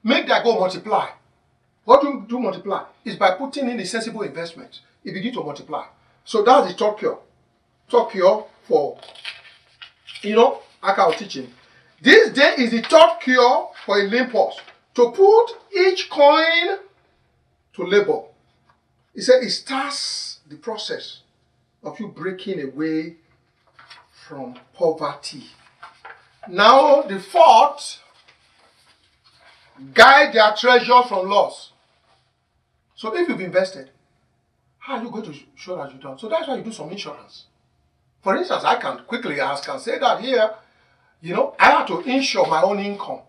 make 0.04 0.28
that 0.28 0.44
goal 0.44 0.60
multiply. 0.60 1.10
What 1.86 2.02
do 2.02 2.08
you 2.08 2.26
do 2.28 2.40
multiply? 2.40 2.84
Is 3.06 3.16
by 3.16 3.32
putting 3.32 3.70
in 3.70 3.80
a 3.80 3.86
sensible 3.86 4.24
investment. 4.24 4.82
It 5.04 5.14
begins 5.14 5.36
to 5.36 5.44
multiply. 5.44 5.86
So 6.26 6.44
that's 6.44 6.68
the 6.68 6.74
top 6.74 7.00
cure. 7.00 7.20
Top 7.90 8.12
cure 8.12 8.48
for, 8.68 8.98
you 10.24 10.36
know, 10.36 10.62
was 10.82 11.16
teaching. 11.18 11.52
This 12.02 12.32
day 12.32 12.56
is 12.58 12.72
the 12.72 12.82
top 12.82 13.22
cure 13.22 13.70
for 13.86 14.00
a 14.00 14.04
lean 14.04 14.30
purse. 14.30 14.60
To 14.96 15.12
put 15.12 15.48
each 15.78 16.10
coin 16.10 16.80
to 17.74 17.84
labor. 17.84 18.24
He 19.14 19.22
said 19.22 19.44
it 19.44 19.52
starts 19.52 20.35
the 20.48 20.56
process 20.56 21.22
of 21.84 22.00
you 22.00 22.08
breaking 22.08 22.62
away 22.62 23.18
from 24.28 24.56
poverty. 24.74 25.44
Now, 26.48 27.02
the 27.04 27.20
fourth, 27.20 28.00
guide 29.94 30.34
their 30.34 30.54
treasure 30.54 31.04
from 31.04 31.30
loss. 31.30 31.72
So, 32.96 33.16
if 33.16 33.28
you've 33.28 33.42
invested, 33.42 33.90
how 34.80 34.98
are 34.98 35.04
you 35.04 35.10
going 35.10 35.26
to 35.26 35.36
show 35.56 35.76
that 35.78 35.94
you 35.94 36.00
don't? 36.00 36.20
So, 36.20 36.30
that's 36.30 36.48
why 36.48 36.56
you 36.56 36.64
do 36.64 36.72
some 36.72 36.90
insurance. 36.90 37.46
For 38.22 38.36
instance, 38.38 38.64
I 38.64 38.76
can 38.76 39.00
quickly 39.06 39.40
ask 39.40 39.68
and 39.70 39.80
say 39.80 40.00
that 40.00 40.22
here, 40.22 40.52
you 41.22 41.36
know, 41.36 41.56
I 41.60 41.72
have 41.72 41.88
to 41.88 42.02
insure 42.02 42.48
my 42.48 42.62
own 42.62 42.80
income. 42.80 43.22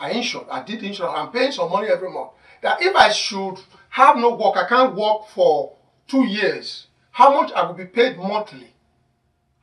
I 0.00 0.10
insured, 0.10 0.46
I 0.50 0.62
did 0.62 0.82
insurance, 0.82 1.14
I'm 1.16 1.30
paying 1.30 1.52
some 1.52 1.70
money 1.70 1.88
every 1.88 2.10
month. 2.10 2.30
That 2.62 2.82
if 2.82 2.94
I 2.96 3.10
should 3.10 3.56
have 3.90 4.16
no 4.16 4.34
work, 4.34 4.56
I 4.56 4.66
can't 4.68 4.94
work 4.94 5.28
for 5.28 5.76
two 6.06 6.24
years, 6.26 6.86
how 7.12 7.40
much 7.40 7.52
I 7.52 7.62
will 7.66 7.74
be 7.74 7.86
paid 7.86 8.16
monthly. 8.16 8.72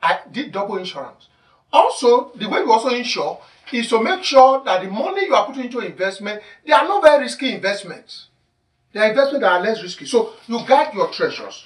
I 0.01 0.19
did 0.31 0.51
double 0.51 0.77
insurance. 0.77 1.27
Also, 1.71 2.31
the 2.35 2.49
way 2.49 2.59
you 2.59 2.71
also 2.71 2.89
insure 2.89 3.39
is 3.71 3.87
to 3.89 4.03
make 4.03 4.23
sure 4.23 4.63
that 4.65 4.81
the 4.83 4.89
money 4.89 5.25
you 5.25 5.35
are 5.35 5.45
putting 5.45 5.65
into 5.65 5.79
investment, 5.79 6.41
they 6.65 6.73
are 6.73 6.87
not 6.87 7.03
very 7.03 7.23
risky 7.23 7.53
investments. 7.53 8.27
They 8.91 8.99
are 8.99 9.09
investments 9.09 9.41
that 9.41 9.51
are 9.51 9.61
less 9.61 9.81
risky. 9.81 10.05
So 10.05 10.33
you 10.47 10.65
guard 10.67 10.93
your 10.93 11.09
treasures. 11.09 11.65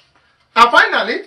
And 0.54 0.70
finally, 0.70 1.22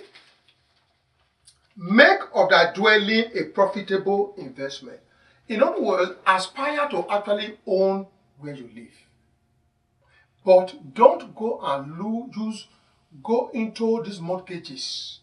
make 1.76 2.20
of 2.34 2.48
that 2.50 2.74
dwelling 2.74 3.24
a 3.34 3.44
profitable 3.44 4.34
investment. 4.38 5.00
In 5.48 5.62
other 5.62 5.80
words, 5.82 6.12
aspire 6.26 6.88
to 6.90 7.04
actually 7.10 7.58
own 7.66 8.06
where 8.38 8.54
you 8.54 8.70
live. 8.74 8.94
But 10.44 10.94
don't 10.94 11.34
go 11.34 11.60
and 11.62 11.98
lose, 11.98 12.66
go 13.22 13.50
into 13.52 14.02
these 14.04 14.20
mortgages. 14.20 15.20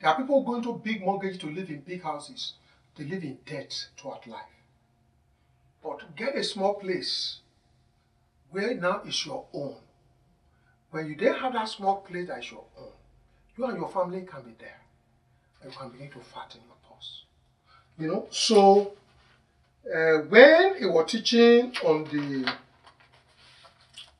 There 0.00 0.10
are 0.10 0.16
people 0.16 0.42
going 0.42 0.62
to 0.62 0.80
big 0.82 1.04
mortgages 1.04 1.38
to 1.38 1.46
live 1.46 1.70
in 1.70 1.80
big 1.80 2.02
houses. 2.02 2.54
They 2.96 3.04
live 3.04 3.22
in 3.22 3.38
debt 3.46 3.88
throughout 3.96 4.26
life. 4.26 4.40
But 5.82 6.16
get 6.16 6.36
a 6.36 6.44
small 6.44 6.74
place 6.74 7.38
where 8.50 8.74
now 8.74 9.02
is 9.06 9.24
your 9.24 9.44
own. 9.52 9.76
When 10.90 11.06
you 11.06 11.16
then 11.16 11.34
have 11.34 11.52
that 11.52 11.68
small 11.68 11.98
place 11.98 12.28
that 12.28 12.40
is 12.40 12.50
your 12.50 12.64
own, 12.78 12.92
you 13.56 13.64
and 13.64 13.78
your 13.78 13.88
family 13.88 14.22
can 14.22 14.42
be 14.42 14.54
there. 14.58 14.80
And 15.62 15.72
you 15.72 15.78
can 15.78 15.90
begin 15.90 16.10
to 16.10 16.18
fatten 16.20 16.60
your 16.66 16.76
purse. 16.90 17.22
You 17.98 18.08
know, 18.08 18.26
so 18.30 18.92
uh, 19.86 20.18
when 20.28 20.78
he 20.78 20.86
was 20.86 21.10
teaching 21.10 21.74
on 21.84 22.04
the 22.04 22.52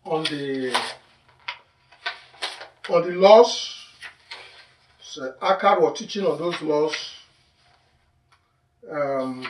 on 0.04 0.24
the 0.24 0.74
on 2.90 3.02
the 3.02 3.16
laws, 3.16 3.74
so 5.00 5.32
Arkad 5.40 5.80
was 5.80 5.98
teaching 5.98 6.26
on 6.26 6.38
those 6.38 6.60
laws 6.62 6.94
um, 8.90 9.46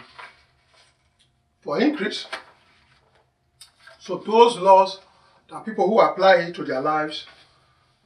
for 1.63 1.81
increase. 1.81 2.27
So 3.99 4.17
those 4.19 4.57
laws, 4.59 5.01
the 5.49 5.59
people 5.61 5.87
who 5.87 6.01
apply 6.01 6.37
it 6.37 6.55
to 6.57 6.65
their 6.65 6.81
lives, 6.81 7.27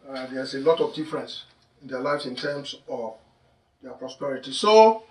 uh, 0.09 0.27
there's 0.27 0.55
a 0.55 0.59
lot 0.59 0.81
of 0.81 0.94
difference 0.94 1.44
in 1.83 1.88
their 1.88 2.01
lives 2.01 2.27
in 2.27 2.37
terms 2.37 2.77
of 2.88 3.14
their 3.83 3.92
prosperity. 3.92 4.53
So, 4.53 5.05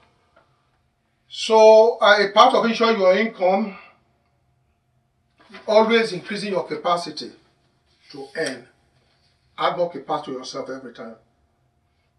so 1.27 1.97
uh, 2.01 2.17
a 2.19 2.31
part 2.31 2.53
of 2.53 2.65
ensuring 2.65 2.99
your 2.99 3.17
income, 3.17 3.77
always 5.67 6.11
increasing 6.13 6.51
your 6.51 6.65
capacity 6.67 7.31
to 8.11 8.27
earn. 8.35 8.67
Capacity 9.57 10.31
to 10.31 10.37
yourself 10.37 10.69
every 10.69 10.93
time. 10.93 11.15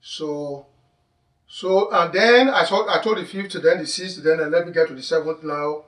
So 0.01 0.67
so, 1.47 1.91
and 1.93 2.13
then 2.13 2.49
I 2.49 2.65
told, 2.65 2.89
I 2.89 3.01
told 3.03 3.19
the 3.19 3.25
fifth, 3.25 3.63
then 3.63 3.79
the 3.79 3.87
sixth, 3.87 4.23
then 4.23 4.41
and 4.41 4.51
let 4.51 4.67
me 4.67 4.73
get 4.73 4.89
to 4.89 4.95
the 4.95 5.03
seventh 5.03 5.43
now. 5.43 5.85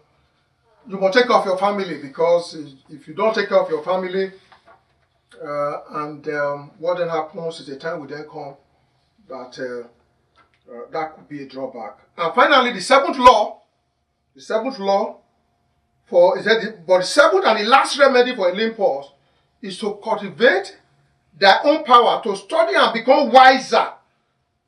You 0.88 0.98
must 0.98 1.18
take 1.18 1.26
care 1.26 1.36
of 1.36 1.44
your 1.44 1.58
family 1.58 1.98
because 2.00 2.56
if 2.88 3.08
you 3.08 3.14
don't 3.14 3.34
take 3.34 3.48
care 3.48 3.58
of 3.58 3.68
your 3.68 3.82
family, 3.82 4.30
uh, 5.42 5.80
and 6.04 6.28
um, 6.28 6.70
what 6.78 6.98
then 6.98 7.08
happens 7.08 7.58
is 7.60 7.68
a 7.68 7.76
time 7.76 8.00
will 8.00 8.06
then 8.06 8.26
come 8.30 8.54
that 9.28 9.58
uh, 9.58 10.72
uh, 10.72 10.82
that 10.92 11.16
could 11.16 11.28
be 11.28 11.42
a 11.42 11.48
drawback. 11.48 11.98
And 12.16 12.32
finally, 12.34 12.72
the 12.72 12.80
seventh 12.80 13.18
law, 13.18 13.62
the 14.34 14.40
seventh 14.40 14.78
law 14.78 15.18
for 16.06 16.38
is 16.38 16.44
that 16.44 16.62
the, 16.62 16.78
but 16.86 16.98
the 16.98 17.04
seventh 17.04 17.44
and 17.44 17.58
the 17.58 17.64
last 17.68 17.98
remedy 17.98 18.36
for 18.36 18.48
a 18.50 18.54
lean 18.54 18.74
purse 18.74 19.10
is 19.60 19.78
to 19.80 19.98
cultivate 20.02 20.76
their 21.38 21.64
own 21.64 21.84
power 21.84 22.22
to 22.22 22.36
study 22.36 22.74
and 22.74 22.92
become 22.92 23.30
wiser 23.30 23.92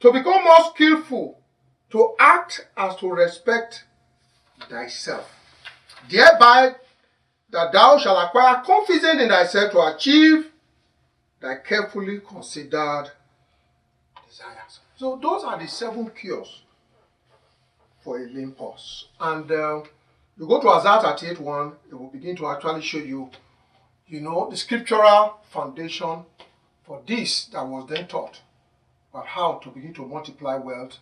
to 0.01 0.13
become 0.13 0.45
more 0.45 0.73
skillful, 0.75 1.39
to 1.91 2.15
act 2.19 2.67
as 2.77 2.97
to 2.97 3.11
respect 3.11 3.85
thyself, 4.69 5.31
thereby 6.09 6.75
that 7.51 7.73
thou 7.73 7.99
shalt 7.99 8.27
acquire 8.27 8.63
confidence 8.65 9.21
in 9.21 9.29
thyself 9.29 9.73
to 9.73 9.81
achieve 9.95 10.51
thy 11.41 11.57
carefully 11.57 12.21
considered 12.21 13.11
desires. 14.29 14.81
So 14.97 15.19
those 15.21 15.45
are 15.45 15.59
the 15.59 15.67
seven 15.67 16.11
cures 16.11 16.63
for 18.01 18.19
a 18.19 18.27
lame. 18.29 18.55
And 19.21 19.51
uh, 19.51 19.83
you 20.39 20.47
go 20.47 20.61
to 20.61 20.69
Isaiah 20.69 21.17
38 21.17 21.41
1, 21.41 21.73
it 21.91 21.95
will 21.95 22.09
begin 22.09 22.37
to 22.37 22.47
actually 22.49 22.83
show 22.83 22.99
you, 22.99 23.31
you 24.07 24.21
know, 24.21 24.49
the 24.51 24.57
scriptural 24.57 25.39
foundation 25.51 26.25
for 26.89 27.03
this 27.07 27.45
that 27.53 27.65
was 27.65 27.87
then 27.87 28.07
taught 28.09 28.41
about 29.13 29.27
how 29.27 29.61
to 29.63 29.69
begin 29.69 29.93
to 29.93 30.07
multiply 30.07 30.57
wealth, 30.57 30.97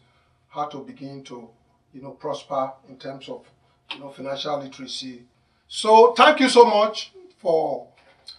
how 0.48 0.64
to 0.66 0.78
begin 0.78 1.22
to, 1.22 1.48
you 1.94 2.02
know, 2.02 2.10
prosper 2.10 2.72
in 2.88 2.96
terms 2.96 3.28
of, 3.28 3.46
you 3.94 4.00
know, 4.00 4.10
financial 4.10 4.58
literacy. 4.58 5.22
So 5.68 6.12
thank 6.14 6.40
you 6.40 6.48
so 6.48 6.64
much 6.64 7.12
for 7.38 7.86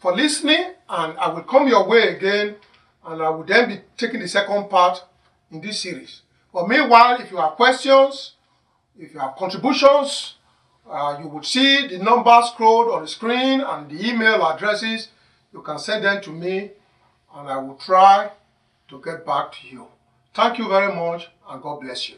for 0.01 0.13
listening, 0.13 0.73
and 0.89 1.17
I 1.17 1.29
will 1.29 1.43
come 1.43 1.69
your 1.69 1.87
way 1.87 2.15
again, 2.17 2.57
and 3.05 3.21
I 3.21 3.29
will 3.29 3.45
then 3.45 3.69
be 3.69 3.79
taking 3.95 4.19
the 4.19 4.27
second 4.27 4.69
part 4.69 5.01
in 5.49 5.61
this 5.61 5.81
series. 5.81 6.23
But 6.53 6.67
meanwhile, 6.67 7.21
if 7.21 7.31
you 7.31 7.37
have 7.37 7.51
questions, 7.51 8.33
if 8.99 9.13
you 9.13 9.19
have 9.21 9.37
contributions, 9.37 10.35
uh, 10.89 11.17
you 11.21 11.29
would 11.29 11.45
see 11.45 11.87
the 11.87 11.99
numbers 11.99 12.49
scrolled 12.49 12.89
on 12.89 13.03
the 13.03 13.07
screen 13.07 13.61
and 13.61 13.89
the 13.89 14.09
email 14.09 14.45
addresses. 14.45 15.07
You 15.53 15.61
can 15.61 15.79
send 15.79 16.03
them 16.03 16.21
to 16.23 16.31
me, 16.31 16.71
and 17.37 17.47
I 17.49 17.57
will 17.57 17.75
try 17.75 18.31
to 18.89 19.01
get 19.01 19.25
back 19.25 19.51
to 19.53 19.67
you. 19.67 19.87
Thank 20.33 20.57
you 20.57 20.67
very 20.67 20.93
much, 20.93 21.29
and 21.47 21.61
God 21.61 21.81
bless 21.81 22.09
you. 22.09 22.17